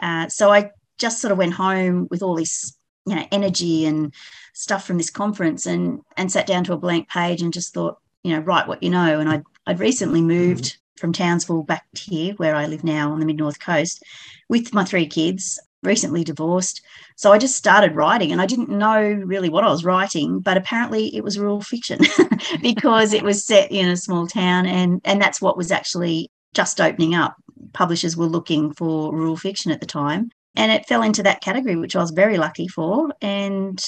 Uh, 0.00 0.28
so 0.28 0.50
I 0.50 0.70
just 0.98 1.20
sort 1.20 1.32
of 1.32 1.38
went 1.38 1.54
home 1.54 2.08
with 2.10 2.22
all 2.22 2.34
this 2.34 2.76
you 3.06 3.14
know 3.14 3.26
energy 3.32 3.86
and 3.86 4.12
stuff 4.54 4.84
from 4.84 4.98
this 4.98 5.10
conference 5.10 5.66
and 5.66 6.00
and 6.16 6.30
sat 6.30 6.46
down 6.46 6.64
to 6.64 6.72
a 6.72 6.78
blank 6.78 7.08
page 7.08 7.40
and 7.40 7.52
just 7.52 7.72
thought 7.72 7.98
you 8.22 8.34
know 8.34 8.40
write 8.40 8.68
what 8.68 8.82
you 8.82 8.90
know. 8.90 9.18
And 9.20 9.28
I'd, 9.28 9.44
I'd 9.66 9.80
recently 9.80 10.20
moved 10.20 10.76
from 10.96 11.12
Townsville 11.12 11.62
back 11.62 11.86
here 11.96 12.34
where 12.34 12.56
I 12.56 12.66
live 12.66 12.84
now 12.84 13.12
on 13.12 13.20
the 13.20 13.26
mid 13.26 13.36
north 13.36 13.60
coast 13.60 14.02
with 14.48 14.74
my 14.74 14.84
three 14.84 15.06
kids 15.06 15.58
recently 15.82 16.24
divorced 16.24 16.82
so 17.16 17.32
I 17.32 17.38
just 17.38 17.56
started 17.56 17.94
writing 17.94 18.32
and 18.32 18.40
I 18.40 18.46
didn't 18.46 18.68
know 18.68 19.00
really 19.00 19.48
what 19.48 19.64
I 19.64 19.68
was 19.68 19.84
writing 19.84 20.40
but 20.40 20.56
apparently 20.56 21.14
it 21.14 21.22
was 21.22 21.38
rural 21.38 21.60
fiction 21.60 22.00
because 22.62 23.12
it 23.12 23.22
was 23.22 23.44
set 23.44 23.70
in 23.70 23.88
a 23.88 23.96
small 23.96 24.26
town 24.26 24.66
and 24.66 25.00
and 25.04 25.22
that's 25.22 25.40
what 25.40 25.56
was 25.56 25.70
actually 25.70 26.30
just 26.52 26.80
opening 26.80 27.14
up 27.14 27.36
publishers 27.72 28.16
were 28.16 28.26
looking 28.26 28.72
for 28.72 29.14
rural 29.14 29.36
fiction 29.36 29.70
at 29.70 29.80
the 29.80 29.86
time 29.86 30.30
and 30.58 30.72
it 30.72 30.86
fell 30.86 31.02
into 31.02 31.22
that 31.22 31.40
category, 31.40 31.76
which 31.76 31.94
I 31.94 32.00
was 32.00 32.10
very 32.10 32.36
lucky 32.36 32.66
for. 32.66 33.10
And 33.22 33.82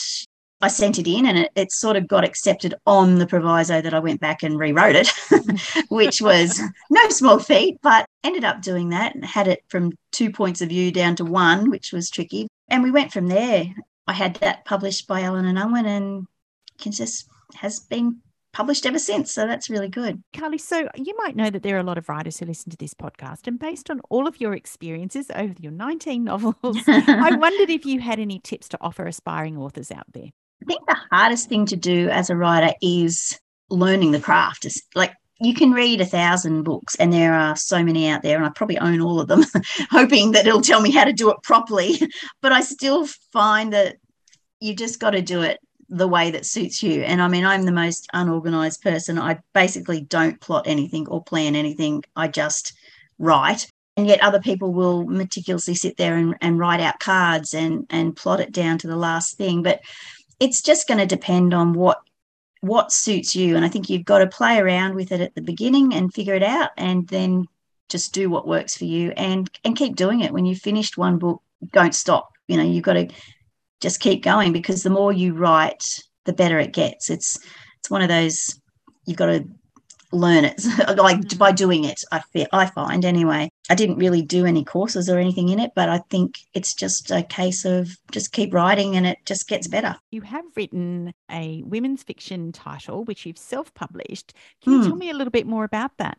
I 0.63 0.69
sent 0.69 0.99
it 0.99 1.07
in 1.07 1.27
and 1.27 1.39
it, 1.39 1.51
it, 1.55 1.73
sort 1.73 1.97
of 1.97 2.07
got 2.07 2.25
accepted 2.25 2.75
on 2.87 3.19
the 3.19 3.27
proviso 3.27 3.81
that 3.81 3.95
I 3.95 3.99
went 3.99 4.21
back 4.21 4.43
and 4.43 4.59
rewrote 4.59 4.97
it, 4.97 5.09
which 5.89 6.21
was 6.21 6.61
no 6.91 7.09
small 7.09 7.39
feat, 7.39 7.79
but 7.83 8.07
ended 8.25 8.45
up 8.45 8.61
doing 8.61 8.91
that 8.91 9.15
and 9.15 9.25
had 9.25 9.49
it 9.49 9.65
from 9.69 9.93
two 10.13 10.31
points 10.31 10.61
of 10.61 10.69
view 10.69 10.93
down 10.93 11.17
to 11.17 11.25
one, 11.25 11.71
which 11.71 11.93
was 11.93 12.11
tricky. 12.11 12.47
And 12.69 12.83
we 12.83 12.91
went 12.91 13.13
from 13.13 13.29
there. 13.29 13.65
I 14.07 14.13
had 14.13 14.35
that 14.37 14.65
published 14.65 15.07
by 15.07 15.23
Allen 15.23 15.47
and 15.47 15.59
Unwin 15.59 15.87
and 15.87 16.27
just 16.79 17.27
has 17.55 17.81
been 17.81 18.21
published 18.53 18.87
ever 18.87 18.99
since. 18.99 19.33
So 19.33 19.47
that's 19.47 19.71
really 19.71 19.89
good. 19.89 20.23
Karly, 20.35 20.61
so 20.61 20.89
you 20.95 21.15
might 21.19 21.37
know 21.37 21.51
that 21.51 21.63
there 21.63 21.77
are 21.77 21.81
a 21.81 21.85
lot 21.85 21.99
of 21.99 22.09
writers 22.09 22.39
who 22.39 22.47
listen 22.47 22.71
to 22.71 22.77
this 22.77 22.95
podcast. 22.95 23.47
And 23.47 23.59
based 23.59 23.91
on 23.91 24.01
all 24.11 24.27
of 24.27 24.41
your 24.41 24.55
experiences 24.55 25.31
over 25.35 25.55
your 25.59 25.73
19 25.73 26.25
novels, 26.25 26.57
I 26.87 27.37
wondered 27.37 27.71
if 27.71 27.87
you 27.87 28.01
had 28.01 28.19
any 28.19 28.39
tips 28.39 28.69
to 28.71 28.79
offer 28.81 29.07
aspiring 29.07 29.57
authors 29.57 29.91
out 29.91 30.13
there. 30.13 30.31
I 30.63 30.67
think 30.67 30.87
the 30.87 30.97
hardest 31.11 31.49
thing 31.49 31.67
to 31.67 31.77
do 31.77 32.09
as 32.09 32.31
a 32.31 32.37
writer 32.37 32.75
is 32.83 33.39
learning 33.71 34.13
the 34.13 34.21
craft. 34.21 34.65
It's 34.65 34.83
like 34.95 35.13
you 35.41 35.55
can 35.55 35.73
read 35.73 36.01
a 36.01 36.07
thousand 36.07 36.65
books 36.65 36.97
and 36.97 37.13
there 37.13 37.35
are 37.35 37.57
so 37.57 37.83
many 37.83 38.09
out 38.09 38.21
there 38.21 38.37
and 38.37 38.45
i 38.45 38.51
probably 38.51 38.77
own 38.77 39.01
all 39.01 39.19
of 39.19 39.27
them 39.27 39.43
hoping 39.91 40.33
that 40.33 40.47
it'll 40.47 40.61
tell 40.61 40.83
me 40.83 40.91
how 40.91 41.03
to 41.03 41.15
do 41.15 41.31
it 41.31 41.43
properly 41.43 41.99
but 42.43 42.53
i 42.53 42.61
still 42.61 43.07
find 43.33 43.73
that 43.73 43.97
you 44.61 44.77
just 44.77 45.01
got 45.01 45.13
to 45.13 45.23
do 45.23 45.41
it 45.41 45.59
the 45.91 46.09
way 46.09 46.31
that 46.31 46.47
suits 46.47 46.83
you. 46.83 47.03
And 47.03 47.21
I 47.21 47.29
mean, 47.29 47.45
I'm 47.45 47.65
the 47.65 47.73
most 47.73 48.09
unorganized 48.13 48.81
person. 48.81 49.19
I 49.19 49.41
basically 49.53 50.01
don't 50.01 50.41
plot 50.41 50.67
anything 50.67 51.09
or 51.09 51.23
plan 51.23 51.57
anything. 51.57 52.05
I 52.15 52.29
just 52.29 52.73
write. 53.19 53.69
And 53.97 54.07
yet 54.07 54.23
other 54.23 54.41
people 54.41 54.73
will 54.73 55.05
meticulously 55.05 55.75
sit 55.75 55.97
there 55.97 56.17
and, 56.17 56.37
and 56.41 56.59
write 56.59 56.81
out 56.81 57.01
cards 57.01 57.55
and, 57.55 57.87
and 57.91 58.17
plot 58.17 58.41
it 58.41 58.53
down 58.53 58.79
to 58.79 58.87
the 58.87 58.97
last 58.97 59.37
thing. 59.37 59.63
But 59.63 59.81
it's 60.41 60.63
just 60.63 60.89
going 60.89 60.99
to 60.99 61.07
depend 61.07 61.55
on 61.55 61.75
what 61.75 62.01
what 62.63 62.93
suits 62.93 63.35
you. 63.35 63.57
And 63.57 63.65
I 63.65 63.69
think 63.69 63.89
you've 63.89 64.05
got 64.05 64.19
to 64.19 64.27
play 64.27 64.59
around 64.59 64.95
with 64.95 65.13
it 65.13 65.21
at 65.21 65.35
the 65.35 65.41
beginning 65.41 65.95
and 65.95 66.13
figure 66.13 66.35
it 66.35 66.43
out 66.43 66.71
and 66.77 67.09
then 67.09 67.47
just 67.89 68.13
do 68.13 68.29
what 68.29 68.47
works 68.47 68.77
for 68.77 68.85
you 68.85 69.13
and 69.17 69.51
and 69.65 69.77
keep 69.77 69.97
doing 69.97 70.21
it. 70.21 70.33
When 70.33 70.45
you've 70.45 70.59
finished 70.59 70.99
one 70.99 71.19
book, 71.19 71.43
don't 71.73 71.95
stop. 71.95 72.31
You 72.49 72.57
know, 72.57 72.65
you've 72.65 72.85
got 72.85 72.95
to 72.95 73.09
just 73.81 74.01
keep 74.01 74.23
going 74.23 74.53
because 74.53 74.83
the 74.83 74.91
more 74.91 75.13
you 75.13 75.35
write, 75.35 75.85
the 76.25 76.33
better 76.33 76.59
it 76.59 76.73
gets. 76.73 77.11
It's 77.11 77.39
it's 77.79 77.91
one 77.91 78.03
of 78.03 78.09
those 78.09 78.61
you've 79.07 79.17
got 79.17 79.27
to 79.27 79.49
learn 80.13 80.45
it 80.45 80.63
like 80.97 81.19
mm-hmm. 81.19 81.39
by 81.39 81.53
doing 81.53 81.85
it 81.85 82.03
i 82.11 82.21
feel 82.33 82.47
i 82.53 82.67
find 82.67 83.05
anyway 83.05 83.49
i 83.69 83.75
didn't 83.75 83.97
really 83.97 84.23
do 84.23 84.45
any 84.45 84.65
courses 84.65 85.09
or 85.09 85.19
anything 85.19 85.49
in 85.49 85.61
it 85.61 85.71
but 85.75 85.89
i 85.89 85.99
think 86.11 86.39
it's 86.55 86.75
just 86.75 87.11
a 87.11 87.23
case 87.23 87.65
of 87.65 87.97
just 88.11 88.33
keep 88.33 88.53
writing 88.53 88.97
and 88.97 89.07
it 89.07 89.19
just 89.25 89.49
gets 89.49 89.69
better 89.69 89.97
you 90.11 90.21
have 90.21 90.45
written 90.57 91.13
a 91.31 91.63
women's 91.65 92.03
fiction 92.03 92.51
title 92.53 93.05
which 93.05 93.25
you've 93.25 93.39
self-published 93.39 94.35
can 94.63 94.73
you 94.73 94.83
tell 94.83 94.93
hmm. 94.93 94.99
me 94.99 95.11
a 95.11 95.15
little 95.15 95.31
bit 95.31 95.47
more 95.47 95.65
about 95.65 95.97
that 95.99 96.19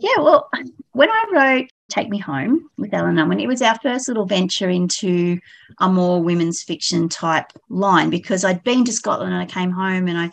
yeah 0.00 0.18
well 0.18 0.48
when 0.92 1.08
i 1.08 1.24
wrote 1.32 1.70
Take 1.90 2.08
Me 2.08 2.18
Home 2.18 2.70
with 2.78 2.94
Allen 2.94 3.18
Unwin. 3.18 3.40
It 3.40 3.46
was 3.46 3.62
our 3.62 3.78
first 3.80 4.08
little 4.08 4.24
venture 4.24 4.68
into 4.70 5.38
a 5.78 5.88
more 5.88 6.22
women's 6.22 6.62
fiction 6.62 7.08
type 7.08 7.52
line 7.68 8.10
because 8.10 8.44
I'd 8.44 8.64
been 8.64 8.84
to 8.86 8.92
Scotland 8.92 9.32
and 9.32 9.42
I 9.42 9.46
came 9.46 9.70
home 9.70 10.08
and 10.08 10.18
I, 10.18 10.30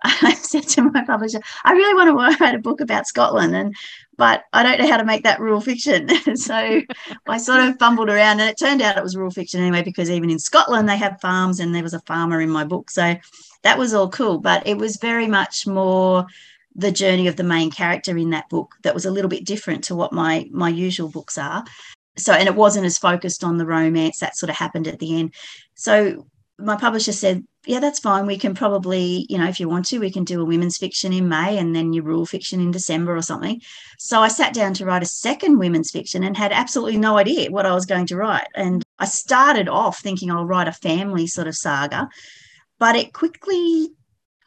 I 0.22 0.34
said 0.34 0.68
to 0.68 0.82
my 0.82 1.04
publisher, 1.04 1.40
I 1.64 1.72
really 1.72 1.94
want 1.94 2.08
to 2.08 2.36
write 2.44 2.54
a 2.54 2.58
book 2.58 2.80
about 2.80 3.06
Scotland 3.06 3.54
and 3.54 3.74
but 4.16 4.44
I 4.52 4.62
don't 4.62 4.78
know 4.78 4.90
how 4.90 4.98
to 4.98 5.04
make 5.04 5.24
that 5.24 5.40
rural 5.40 5.62
fiction. 5.62 6.08
so 6.36 6.82
I 7.26 7.38
sort 7.38 7.60
of 7.60 7.78
fumbled 7.78 8.10
around 8.10 8.40
and 8.40 8.50
it 8.50 8.58
turned 8.58 8.82
out 8.82 8.98
it 8.98 9.02
was 9.02 9.16
rural 9.16 9.30
fiction 9.30 9.60
anyway, 9.60 9.82
because 9.82 10.10
even 10.10 10.28
in 10.28 10.38
Scotland 10.38 10.88
they 10.88 10.98
have 10.98 11.20
farms 11.22 11.58
and 11.58 11.74
there 11.74 11.82
was 11.82 11.94
a 11.94 12.00
farmer 12.00 12.40
in 12.42 12.50
my 12.50 12.64
book. 12.64 12.90
So 12.90 13.16
that 13.62 13.78
was 13.78 13.94
all 13.94 14.10
cool. 14.10 14.38
But 14.38 14.66
it 14.66 14.76
was 14.76 14.98
very 14.98 15.26
much 15.26 15.66
more 15.66 16.26
the 16.74 16.92
journey 16.92 17.26
of 17.28 17.36
the 17.36 17.42
main 17.42 17.70
character 17.70 18.16
in 18.16 18.30
that 18.30 18.48
book 18.48 18.76
that 18.82 18.94
was 18.94 19.04
a 19.04 19.10
little 19.10 19.28
bit 19.28 19.44
different 19.44 19.84
to 19.84 19.94
what 19.94 20.12
my 20.12 20.48
my 20.52 20.68
usual 20.68 21.08
books 21.08 21.36
are 21.36 21.64
so 22.16 22.32
and 22.32 22.46
it 22.48 22.54
wasn't 22.54 22.86
as 22.86 22.96
focused 22.98 23.42
on 23.42 23.56
the 23.56 23.66
romance 23.66 24.20
that 24.20 24.36
sort 24.36 24.50
of 24.50 24.56
happened 24.56 24.86
at 24.86 24.98
the 25.00 25.18
end 25.18 25.34
so 25.74 26.26
my 26.58 26.76
publisher 26.76 27.12
said 27.12 27.44
yeah 27.66 27.80
that's 27.80 27.98
fine. 28.00 28.26
We 28.26 28.38
can 28.38 28.54
probably 28.54 29.26
you 29.28 29.38
know 29.38 29.48
if 29.48 29.60
you 29.60 29.68
want 29.68 29.86
to 29.86 29.98
we 29.98 30.10
can 30.10 30.24
do 30.24 30.40
a 30.40 30.44
women's 30.44 30.78
fiction 30.78 31.12
in 31.12 31.28
may 31.28 31.58
and 31.58 31.74
then 31.74 31.92
your 31.92 32.04
rural 32.04 32.26
fiction 32.26 32.60
in 32.60 32.70
december 32.70 33.16
or 33.16 33.22
something. 33.22 33.60
So 33.98 34.20
i 34.20 34.28
sat 34.28 34.54
down 34.54 34.74
to 34.74 34.84
write 34.84 35.02
a 35.02 35.06
second 35.06 35.58
women's 35.58 35.90
fiction 35.90 36.24
and 36.24 36.36
had 36.36 36.52
absolutely 36.52 36.98
no 36.98 37.18
idea 37.18 37.50
what 37.50 37.66
i 37.66 37.74
was 37.74 37.86
going 37.86 38.06
to 38.06 38.16
write. 38.16 38.48
And 38.54 38.82
i 38.98 39.04
started 39.04 39.68
off 39.68 40.00
thinking 40.00 40.30
i'll 40.30 40.46
write 40.46 40.68
a 40.68 40.72
family 40.72 41.26
sort 41.26 41.48
of 41.48 41.56
saga 41.56 42.08
but 42.78 42.96
it 42.96 43.12
quickly 43.12 43.90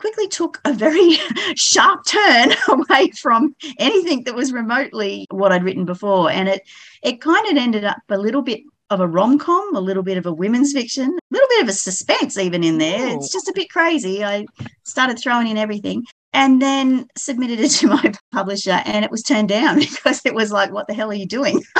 quickly 0.04 0.28
took 0.28 0.60
a 0.65 0.73
very 0.73 1.17
sharp 1.56 2.06
turn 2.06 2.49
away 2.67 3.10
from 3.12 3.56
anything 3.80 4.23
that 4.26 4.36
was 4.36 4.52
remotely 4.52 5.26
what 5.32 5.54
I'd 5.54 5.63
written 5.63 5.86
before. 5.86 6.30
And 6.30 6.49
it 6.49 6.62
it 7.02 7.21
kind 7.21 7.47
of 7.47 7.58
ended 7.58 7.86
up 7.86 8.02
a 8.10 8.17
little 8.17 8.41
bit 8.41 8.62
of 8.89 9.00
a 9.00 9.08
rom 9.08 9.39
com, 9.39 9.76
a 9.76 9.80
little 9.80 10.04
bit 10.04 10.17
of 10.17 10.26
a 10.26 10.34
women's 10.34 10.74
fiction, 10.74 11.06
a 11.06 11.19
little 11.34 11.48
bit 11.50 11.63
of 11.63 11.69
a 11.69 11.74
suspense 11.74 12.38
even 12.38 12.63
in 12.63 12.78
there. 12.78 13.08
Ooh. 13.08 13.15
It's 13.15 13.32
just 13.32 13.48
a 13.48 13.54
bit 13.54 13.69
crazy. 13.69 14.24
I 14.24 14.46
started 14.84 15.19
throwing 15.19 15.48
in 15.48 15.58
everything 15.58 16.04
and 16.34 16.62
then 16.62 17.08
submitted 17.17 17.60
it 17.60 17.69
to 17.80 17.88
my 17.88 18.13
publisher 18.32 18.82
and 18.86 19.06
it 19.06 19.12
was 19.12 19.24
turned 19.24 19.50
down 19.50 19.80
because 19.80 20.22
it 20.26 20.36
was 20.36 20.52
like, 20.52 20.72
what 20.72 20.88
the 20.88 20.93
hell 20.93 21.10
are 21.10 21.15
you 21.15 21.28
doing? 21.28 21.63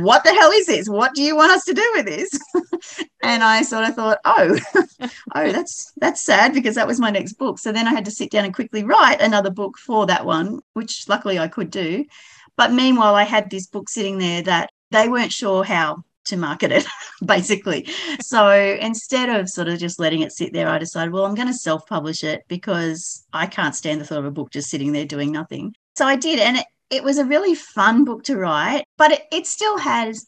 what 0.00 0.24
the 0.24 0.34
hell 0.34 0.50
is 0.50 0.66
this? 0.66 0.88
What 0.88 1.14
do 1.14 1.22
you 1.22 1.36
want 1.36 1.52
us 1.52 1.64
to 1.64 1.74
do 1.74 1.92
with 1.94 2.06
this? 2.06 2.38
and 3.22 3.42
I 3.42 3.62
sort 3.62 3.88
of 3.88 3.94
thought, 3.94 4.18
oh, 4.24 4.58
oh, 5.34 5.52
that's 5.52 5.92
that's 5.96 6.24
sad 6.24 6.52
because 6.52 6.74
that 6.74 6.86
was 6.86 7.00
my 7.00 7.10
next 7.10 7.34
book. 7.34 7.58
So 7.58 7.72
then 7.72 7.86
I 7.86 7.90
had 7.90 8.04
to 8.06 8.10
sit 8.10 8.30
down 8.30 8.44
and 8.44 8.54
quickly 8.54 8.84
write 8.84 9.20
another 9.20 9.50
book 9.50 9.78
for 9.78 10.04
that 10.06 10.26
one, 10.26 10.60
which 10.74 11.08
luckily 11.08 11.38
I 11.38 11.48
could 11.48 11.70
do. 11.70 12.04
But 12.56 12.72
meanwhile, 12.72 13.14
I 13.14 13.24
had 13.24 13.50
this 13.50 13.66
book 13.66 13.88
sitting 13.88 14.18
there 14.18 14.42
that 14.42 14.70
they 14.94 15.08
weren't 15.08 15.32
sure 15.32 15.64
how 15.64 16.04
to 16.26 16.36
market 16.36 16.72
it, 16.72 16.86
basically. 17.24 17.88
So 18.20 18.50
instead 18.80 19.28
of 19.28 19.48
sort 19.48 19.68
of 19.68 19.78
just 19.78 19.98
letting 19.98 20.20
it 20.22 20.32
sit 20.32 20.52
there, 20.52 20.68
I 20.68 20.78
decided, 20.78 21.12
well, 21.12 21.24
I'm 21.24 21.34
going 21.34 21.48
to 21.48 21.54
self 21.54 21.86
publish 21.86 22.24
it 22.24 22.44
because 22.48 23.26
I 23.32 23.46
can't 23.46 23.74
stand 23.74 24.00
the 24.00 24.04
thought 24.04 24.20
of 24.20 24.24
a 24.24 24.30
book 24.30 24.50
just 24.50 24.70
sitting 24.70 24.92
there 24.92 25.04
doing 25.04 25.32
nothing. 25.32 25.74
So 25.96 26.06
I 26.06 26.16
did. 26.16 26.38
And 26.38 26.58
it, 26.58 26.66
it 26.90 27.04
was 27.04 27.18
a 27.18 27.24
really 27.24 27.54
fun 27.54 28.04
book 28.04 28.24
to 28.24 28.36
write, 28.36 28.84
but 28.96 29.12
it, 29.12 29.22
it 29.32 29.46
still 29.46 29.78
has, 29.78 30.26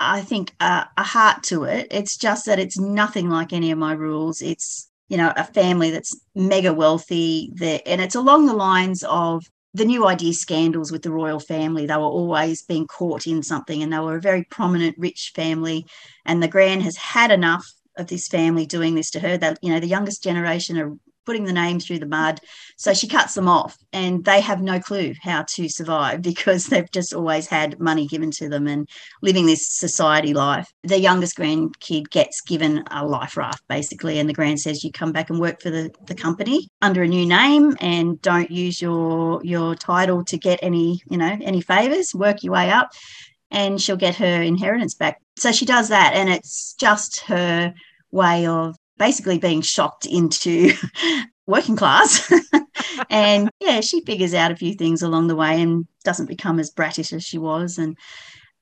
I 0.00 0.20
think, 0.20 0.54
a 0.60 0.86
heart 0.98 1.42
to 1.44 1.64
it. 1.64 1.88
It's 1.90 2.16
just 2.16 2.46
that 2.46 2.58
it's 2.58 2.78
nothing 2.78 3.28
like 3.28 3.52
any 3.52 3.70
of 3.70 3.78
my 3.78 3.92
rules. 3.92 4.40
It's, 4.42 4.88
you 5.08 5.16
know, 5.16 5.32
a 5.36 5.44
family 5.44 5.90
that's 5.90 6.18
mega 6.34 6.72
wealthy 6.72 7.50
there, 7.54 7.80
and 7.86 8.00
it's 8.00 8.14
along 8.14 8.46
the 8.46 8.54
lines 8.54 9.02
of 9.04 9.44
the 9.78 9.84
new 9.84 10.06
idea 10.06 10.32
scandals 10.32 10.92
with 10.92 11.02
the 11.02 11.10
royal 11.10 11.40
family. 11.40 11.86
They 11.86 11.96
were 11.96 12.02
always 12.02 12.62
being 12.62 12.86
caught 12.86 13.26
in 13.26 13.42
something, 13.42 13.82
and 13.82 13.92
they 13.92 13.98
were 13.98 14.16
a 14.16 14.20
very 14.20 14.44
prominent, 14.44 14.96
rich 14.98 15.32
family. 15.34 15.86
And 16.26 16.42
the 16.42 16.48
Grand 16.48 16.82
has 16.82 16.96
had 16.96 17.30
enough 17.30 17.66
of 17.96 18.08
this 18.08 18.28
family 18.28 18.66
doing 18.66 18.94
this 18.94 19.10
to 19.12 19.20
her. 19.20 19.38
That 19.38 19.58
you 19.62 19.72
know, 19.72 19.80
the 19.80 19.86
youngest 19.86 20.22
generation 20.22 20.78
are 20.78 20.92
putting 21.28 21.44
the 21.44 21.52
name 21.52 21.78
through 21.78 21.98
the 21.98 22.06
mud. 22.06 22.40
So 22.78 22.94
she 22.94 23.06
cuts 23.06 23.34
them 23.34 23.48
off, 23.50 23.76
and 23.92 24.24
they 24.24 24.40
have 24.40 24.62
no 24.62 24.80
clue 24.80 25.12
how 25.20 25.44
to 25.56 25.68
survive 25.68 26.22
because 26.30 26.64
they've 26.64 26.90
just 26.90 27.12
always 27.12 27.46
had 27.46 27.78
money 27.78 28.06
given 28.06 28.30
to 28.38 28.48
them 28.48 28.66
and 28.66 28.88
living 29.20 29.44
this 29.44 29.68
society 29.68 30.32
life. 30.32 30.72
The 30.84 30.98
youngest 30.98 31.36
grandkid 31.36 32.08
gets 32.08 32.40
given 32.40 32.82
a 32.90 33.04
life 33.04 33.36
raft 33.36 33.62
basically, 33.68 34.18
and 34.18 34.26
the 34.26 34.32
grand 34.32 34.58
says, 34.60 34.82
"You 34.82 34.90
come 34.90 35.12
back 35.12 35.28
and 35.28 35.38
work 35.38 35.60
for 35.60 35.68
the, 35.68 35.90
the 36.06 36.14
company 36.14 36.70
under 36.80 37.02
a 37.02 37.08
new 37.08 37.26
name, 37.26 37.76
and 37.78 38.20
don't 38.22 38.50
use 38.50 38.80
your 38.80 39.44
your 39.44 39.74
title 39.74 40.24
to 40.24 40.38
get 40.38 40.60
any 40.62 41.02
you 41.10 41.18
know 41.18 41.36
any 41.42 41.60
favors. 41.60 42.14
Work 42.14 42.42
your 42.42 42.54
way 42.54 42.70
up." 42.70 42.88
And 43.50 43.80
she'll 43.80 43.96
get 43.96 44.16
her 44.16 44.42
inheritance 44.42 44.94
back. 44.94 45.20
So 45.36 45.52
she 45.52 45.66
does 45.66 45.88
that, 45.88 46.14
and 46.14 46.30
it's 46.30 46.74
just 46.74 47.20
her 47.20 47.74
way 48.10 48.46
of 48.46 48.76
basically 48.98 49.38
being 49.38 49.62
shocked 49.62 50.06
into 50.06 50.72
working 51.46 51.76
class. 51.76 52.32
and 53.10 53.50
yeah, 53.60 53.80
she 53.80 54.00
figures 54.02 54.34
out 54.34 54.50
a 54.50 54.56
few 54.56 54.74
things 54.74 55.02
along 55.02 55.28
the 55.28 55.36
way 55.36 55.60
and 55.62 55.86
doesn't 56.04 56.26
become 56.26 56.58
as 56.58 56.72
brattish 56.72 57.12
as 57.12 57.24
she 57.24 57.38
was. 57.38 57.78
And 57.78 57.96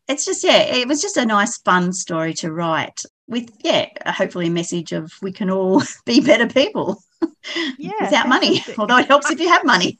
it's 0.08 0.24
just, 0.24 0.44
yeah, 0.44 0.58
it 0.62 0.86
was 0.86 1.02
just 1.02 1.16
a 1.16 1.26
nice, 1.26 1.58
fun 1.58 1.92
story 1.92 2.34
to 2.34 2.52
write. 2.52 3.02
with 3.26 3.50
yeah, 3.64 3.86
hopefully 4.06 4.46
a 4.46 4.50
message 4.50 4.92
of 4.92 5.12
we 5.20 5.32
can 5.32 5.50
all 5.50 5.82
be 6.06 6.20
better 6.20 6.46
people. 6.46 7.02
Yeah, 7.78 7.92
without 8.00 8.28
money. 8.28 8.64
Although 8.78 8.98
it 8.98 9.06
helps 9.06 9.30
if 9.30 9.40
you 9.40 9.48
have 9.48 9.64
money. 9.64 9.98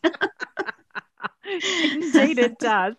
Indeed, 1.93 2.39
it 2.39 2.59
does. 2.59 2.95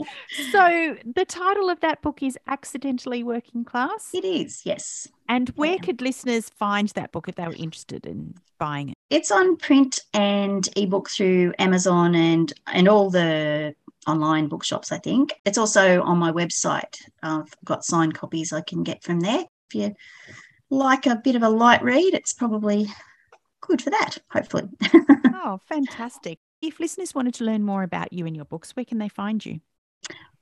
So, 0.52 0.96
the 1.16 1.26
title 1.26 1.70
of 1.70 1.80
that 1.82 2.02
book 2.02 2.22
is 2.24 2.38
Accidentally 2.48 3.24
Working 3.24 3.64
Class. 3.66 4.10
it 4.14 4.24
is, 4.26 4.62
yes. 4.66 5.08
And 5.30 5.50
where 5.56 5.74
Yeah. 5.74 5.78
could 5.80 6.02
listeners 6.02 6.50
find 6.50 6.88
that 6.90 7.12
book 7.12 7.28
if 7.28 7.36
they 7.36 7.46
were 7.46 7.54
interested 7.56 8.06
in 8.06 8.36
buying 8.60 8.90
it? 8.90 8.96
It's 9.10 9.32
on 9.32 9.58
print 9.58 10.00
and 10.14 10.68
ebook 10.78 11.10
through 11.10 11.54
Amazon 11.60 12.16
and 12.16 12.52
and 12.68 12.88
all 12.88 13.10
the 13.10 13.76
online 14.08 14.48
bookshops, 14.48 14.92
I 14.92 15.00
think. 15.00 15.34
It's 15.46 15.58
also 15.58 16.02
on 16.04 16.18
my 16.18 16.32
website. 16.32 16.96
I've 17.24 17.54
got 17.66 17.84
signed 17.84 18.14
copies 18.14 18.54
I 18.54 18.62
can 18.62 18.84
get 18.84 19.04
from 19.04 19.20
there. 19.20 19.44
If 19.70 19.76
you 19.76 19.94
like 20.70 21.06
a 21.08 21.18
bit 21.18 21.36
of 21.36 21.44
a 21.44 21.50
light 21.50 21.84
read, 21.84 22.14
it's 22.14 22.32
probably 22.34 22.88
good 23.60 23.82
for 23.82 23.90
that, 23.90 24.18
hopefully. 24.32 24.70
Oh, 25.50 25.62
fantastic. 25.70 26.40
If 26.60 26.80
listeners 26.80 27.14
wanted 27.14 27.36
to 27.36 27.44
learn 27.44 27.64
more 27.64 27.84
about 27.84 28.12
you 28.12 28.26
and 28.26 28.36
your 28.36 28.46
books, 28.46 28.76
where 28.76 28.86
can 28.86 28.98
they 28.98 29.10
find 29.10 29.46
you? 29.46 29.60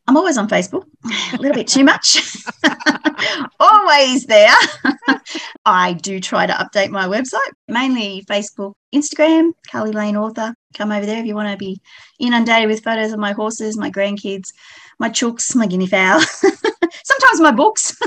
I'm 0.07 0.15
always 0.15 0.37
on 0.37 0.47
Facebook, 0.47 0.85
a 1.33 1.37
little 1.37 1.53
bit 1.53 1.67
too 1.67 1.83
much. 1.83 2.17
always 3.59 4.25
there. 4.25 4.55
I 5.65 5.93
do 5.93 6.21
try 6.21 6.45
to 6.45 6.53
update 6.53 6.89
my 6.89 7.05
website, 7.07 7.51
mainly 7.67 8.23
Facebook, 8.29 8.75
Instagram, 8.93 9.51
Karly 9.69 9.93
Lane 9.93 10.15
Author. 10.15 10.55
Come 10.77 10.93
over 10.93 11.05
there 11.05 11.19
if 11.19 11.25
you 11.25 11.35
want 11.35 11.51
to 11.51 11.57
be 11.57 11.81
inundated 12.17 12.69
with 12.69 12.83
photos 12.83 13.11
of 13.11 13.19
my 13.19 13.33
horses, 13.33 13.77
my 13.77 13.91
grandkids, 13.91 14.53
my 14.99 15.09
chooks, 15.09 15.53
my 15.53 15.67
guinea 15.67 15.87
fowl, 15.87 16.21
sometimes 16.21 17.41
my 17.41 17.51
books. 17.51 17.97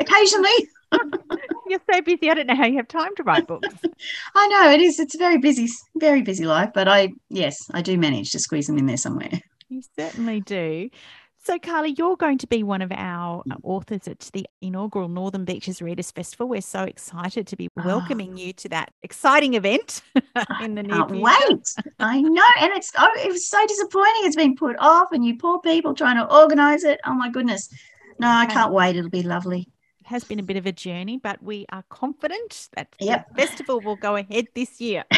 Occasionally, 0.00 0.68
You're 1.66 1.80
so 1.90 2.00
busy. 2.02 2.30
I 2.30 2.34
don't 2.34 2.46
know 2.46 2.54
how 2.56 2.66
you 2.66 2.76
have 2.76 2.88
time 2.88 3.14
to 3.16 3.22
write 3.22 3.46
books. 3.46 3.68
I 4.34 4.46
know 4.48 4.70
it 4.70 4.80
is. 4.80 5.00
It's 5.00 5.14
a 5.14 5.18
very 5.18 5.38
busy, 5.38 5.68
very 5.96 6.22
busy 6.22 6.44
life, 6.44 6.70
but 6.74 6.88
I, 6.88 7.10
yes, 7.30 7.56
I 7.72 7.80
do 7.82 7.96
manage 7.96 8.32
to 8.32 8.38
squeeze 8.38 8.66
them 8.66 8.78
in 8.78 8.86
there 8.86 8.96
somewhere. 8.98 9.30
You 9.70 9.80
certainly 9.98 10.40
do. 10.42 10.90
So, 11.42 11.58
Karly, 11.58 11.96
you're 11.98 12.16
going 12.18 12.36
to 12.38 12.46
be 12.46 12.62
one 12.62 12.80
of 12.82 12.92
our 12.92 13.42
uh, 13.50 13.54
authors 13.64 14.06
at 14.06 14.18
the 14.34 14.46
inaugural 14.60 15.08
Northern 15.08 15.44
Beaches 15.46 15.80
Readers 15.82 16.10
Festival. 16.10 16.46
We're 16.48 16.60
so 16.60 16.82
excited 16.84 17.46
to 17.48 17.56
be 17.56 17.68
Ah. 17.78 17.82
welcoming 17.84 18.36
you 18.36 18.52
to 18.52 18.68
that 18.68 18.92
exciting 19.02 19.54
event 19.54 20.02
in 20.60 20.74
the 20.74 20.82
near 20.82 21.06
future. 21.08 21.22
wait. 21.22 21.66
I 21.98 22.20
know. 22.20 22.44
And 22.60 22.72
it's 22.74 22.92
oh, 22.98 23.10
it 23.16 23.32
was 23.32 23.48
so 23.48 23.66
disappointing. 23.66 24.22
It's 24.26 24.36
been 24.36 24.54
put 24.54 24.76
off, 24.78 25.12
and 25.12 25.24
you 25.24 25.38
poor 25.38 25.58
people 25.60 25.94
trying 25.94 26.18
to 26.18 26.32
organize 26.32 26.84
it. 26.84 27.00
Oh 27.06 27.14
my 27.14 27.30
goodness. 27.30 27.68
No, 28.20 28.28
I 28.28 28.46
can't 28.46 28.72
wait. 28.72 28.96
It'll 28.96 29.10
be 29.10 29.22
lovely. 29.22 29.66
Has 30.04 30.22
been 30.24 30.38
a 30.38 30.42
bit 30.42 30.56
of 30.58 30.66
a 30.66 30.72
journey, 30.72 31.16
but 31.22 31.42
we 31.42 31.64
are 31.72 31.82
confident 31.88 32.68
that 32.76 32.88
Yep. 33.00 33.28
the 33.30 33.34
festival 33.42 33.80
will 33.80 33.96
go 33.96 34.16
ahead 34.16 34.46
this 34.54 34.80
year. 34.80 35.04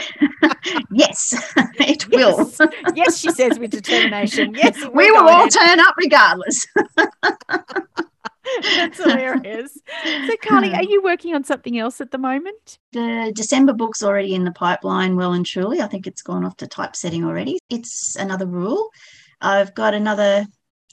Yes, 0.90 1.32
it 1.78 2.08
will. 2.08 2.38
Yes, 2.38 2.58
yes, 2.96 3.18
she 3.18 3.30
says 3.30 3.58
with 3.58 3.70
determination. 3.70 4.52
Yes, 4.56 4.76
We 4.92 5.10
will 5.12 5.22
will 5.24 5.30
all 5.30 5.40
ahead. 5.46 5.50
turn 5.52 5.80
up 5.80 5.94
regardless. 5.96 6.66
That's 8.76 8.98
hilarious. 9.02 9.72
So, 10.04 10.36
Karly, 10.44 10.72
are 10.74 10.82
you 10.82 11.02
working 11.02 11.34
on 11.34 11.44
something 11.44 11.78
else 11.78 12.00
at 12.00 12.10
the 12.10 12.18
moment? 12.18 12.78
The 12.92 13.32
December 13.34 13.72
book's 13.74 14.02
already 14.02 14.34
in 14.34 14.44
the 14.44 14.52
pipeline, 14.52 15.16
well 15.16 15.32
and 15.32 15.44
truly. 15.46 15.80
I 15.80 15.86
think 15.88 16.06
it's 16.06 16.22
gone 16.22 16.44
off 16.44 16.56
to 16.58 16.66
typesetting 16.66 17.24
already. 17.24 17.58
It's 17.70 18.16
another 18.16 18.46
rule. 18.46 18.88
I've 19.40 19.74
got 19.74 19.94
another 19.94 20.46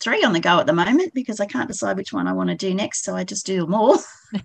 three 0.04 0.24
on 0.24 0.34
the 0.34 0.40
go 0.40 0.60
at 0.60 0.68
the 0.68 0.74
moment 0.74 1.14
because 1.14 1.40
I 1.40 1.46
can't 1.46 1.68
decide 1.68 1.98
which 1.98 2.14
one 2.14 2.28
I 2.28 2.34
want 2.34 2.50
to 2.50 2.56
do 2.56 2.74
next, 2.74 3.04
so 3.04 3.16
I 3.16 3.24
just 3.24 3.46
do 3.46 3.62
them 3.62 3.74
all. 3.74 3.98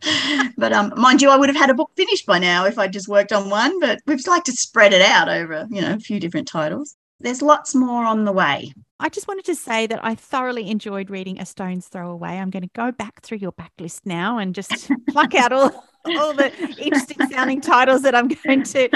but 0.56 0.72
um, 0.72 0.92
mind 0.96 1.20
you, 1.20 1.30
I 1.30 1.36
would 1.36 1.48
have 1.48 1.56
had 1.56 1.70
a 1.70 1.74
book 1.74 1.90
finished 1.96 2.26
by 2.26 2.38
now 2.38 2.64
if 2.64 2.78
I 2.78 2.88
just 2.88 3.08
worked 3.08 3.32
on 3.32 3.50
one. 3.50 3.80
But 3.80 4.00
we'd 4.06 4.26
like 4.26 4.44
to 4.44 4.52
spread 4.52 4.92
it 4.92 5.02
out 5.02 5.28
over, 5.28 5.66
you 5.70 5.80
know, 5.80 5.94
a 5.94 6.00
few 6.00 6.20
different 6.20 6.48
titles. 6.48 6.96
There's 7.20 7.42
lots 7.42 7.74
more 7.74 8.04
on 8.04 8.24
the 8.24 8.32
way. 8.32 8.72
I 9.00 9.08
just 9.08 9.28
wanted 9.28 9.44
to 9.44 9.54
say 9.54 9.86
that 9.86 10.04
I 10.04 10.16
thoroughly 10.16 10.68
enjoyed 10.68 11.08
reading 11.08 11.38
A 11.38 11.46
Stone's 11.46 11.86
Throw 11.86 12.10
Away. 12.10 12.38
I'm 12.38 12.50
going 12.50 12.64
to 12.64 12.70
go 12.74 12.90
back 12.90 13.22
through 13.22 13.38
your 13.38 13.52
backlist 13.52 14.00
now 14.04 14.38
and 14.38 14.52
just 14.52 14.90
pluck 15.10 15.36
out 15.36 15.52
all, 15.52 15.84
all 16.04 16.34
the 16.34 16.52
interesting 16.78 17.28
sounding 17.28 17.60
titles 17.60 18.02
that 18.02 18.16
I'm 18.16 18.26
going 18.26 18.64
to 18.64 18.88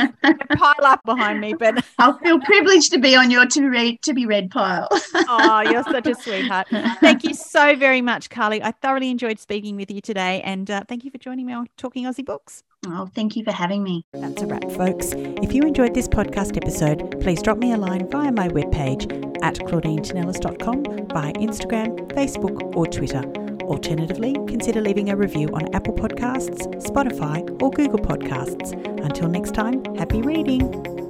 pile 0.57 0.85
up 0.85 1.05
behind 1.05 1.41
me. 1.41 1.55
But 1.55 1.85
I'll 2.01 2.19
feel 2.19 2.41
privileged 2.41 2.91
to 2.93 2.99
be 2.99 3.15
on 3.15 3.31
your 3.31 3.47
to 3.47 3.69
read 3.69 4.03
to 4.03 4.13
be 4.13 4.27
read 4.27 4.51
pile. 4.51 4.89
oh, 5.15 5.61
you're 5.71 5.85
such 5.85 6.09
a 6.09 6.17
sweetheart. 6.17 6.67
Thank 7.01 7.23
you 7.23 7.35
so 7.35 7.77
very 7.77 8.03
much, 8.03 8.29
Karly. 8.29 8.61
I 8.61 8.73
thoroughly 8.73 9.09
enjoyed 9.09 9.39
speaking 9.39 9.77
with 9.77 9.89
you 9.89 10.01
today. 10.01 10.41
And 10.43 10.69
uh, 10.69 10.83
thank 10.89 11.05
you 11.05 11.13
for 11.13 11.19
joining 11.19 11.47
me 11.47 11.53
on 11.53 11.69
Talking 11.77 12.07
Aussie 12.07 12.27
Books. 12.27 12.65
Oh, 12.87 13.09
thank 13.15 13.37
you 13.37 13.45
for 13.45 13.53
having 13.53 13.85
me. 13.85 14.05
That's 14.13 14.43
a 14.43 14.47
wrap, 14.47 14.69
folks. 14.73 15.13
If 15.15 15.53
you 15.53 15.63
enjoyed 15.63 15.95
this 15.95 16.09
podcast 16.09 16.57
episode, 16.57 17.21
please 17.21 17.41
drop 17.41 17.59
me 17.59 17.73
a 17.73 17.77
line 17.77 18.11
via 18.11 18.33
my 18.33 18.49
webpage 18.49 19.39
at 19.45 19.65
claudinetinellis.com, 19.97 20.83
via 21.09 21.33
Instagram, 21.35 21.97
Facebook, 22.13 22.77
or 22.77 22.87
Twitter. 22.87 23.23
Alternatively, 23.63 24.35
consider 24.47 24.81
leaving 24.81 25.11
a 25.11 25.17
review 25.17 25.49
on 25.55 25.75
Apple 25.75 25.95
Podcasts, 25.95 26.67
Spotify, 26.83 27.41
or 27.63 27.71
Google 27.71 27.99
Podcasts. 27.99 28.73
Until 29.05 29.29
next 29.29 29.55
time, 29.55 29.85
happy 29.97 30.21
reading. 30.21 31.02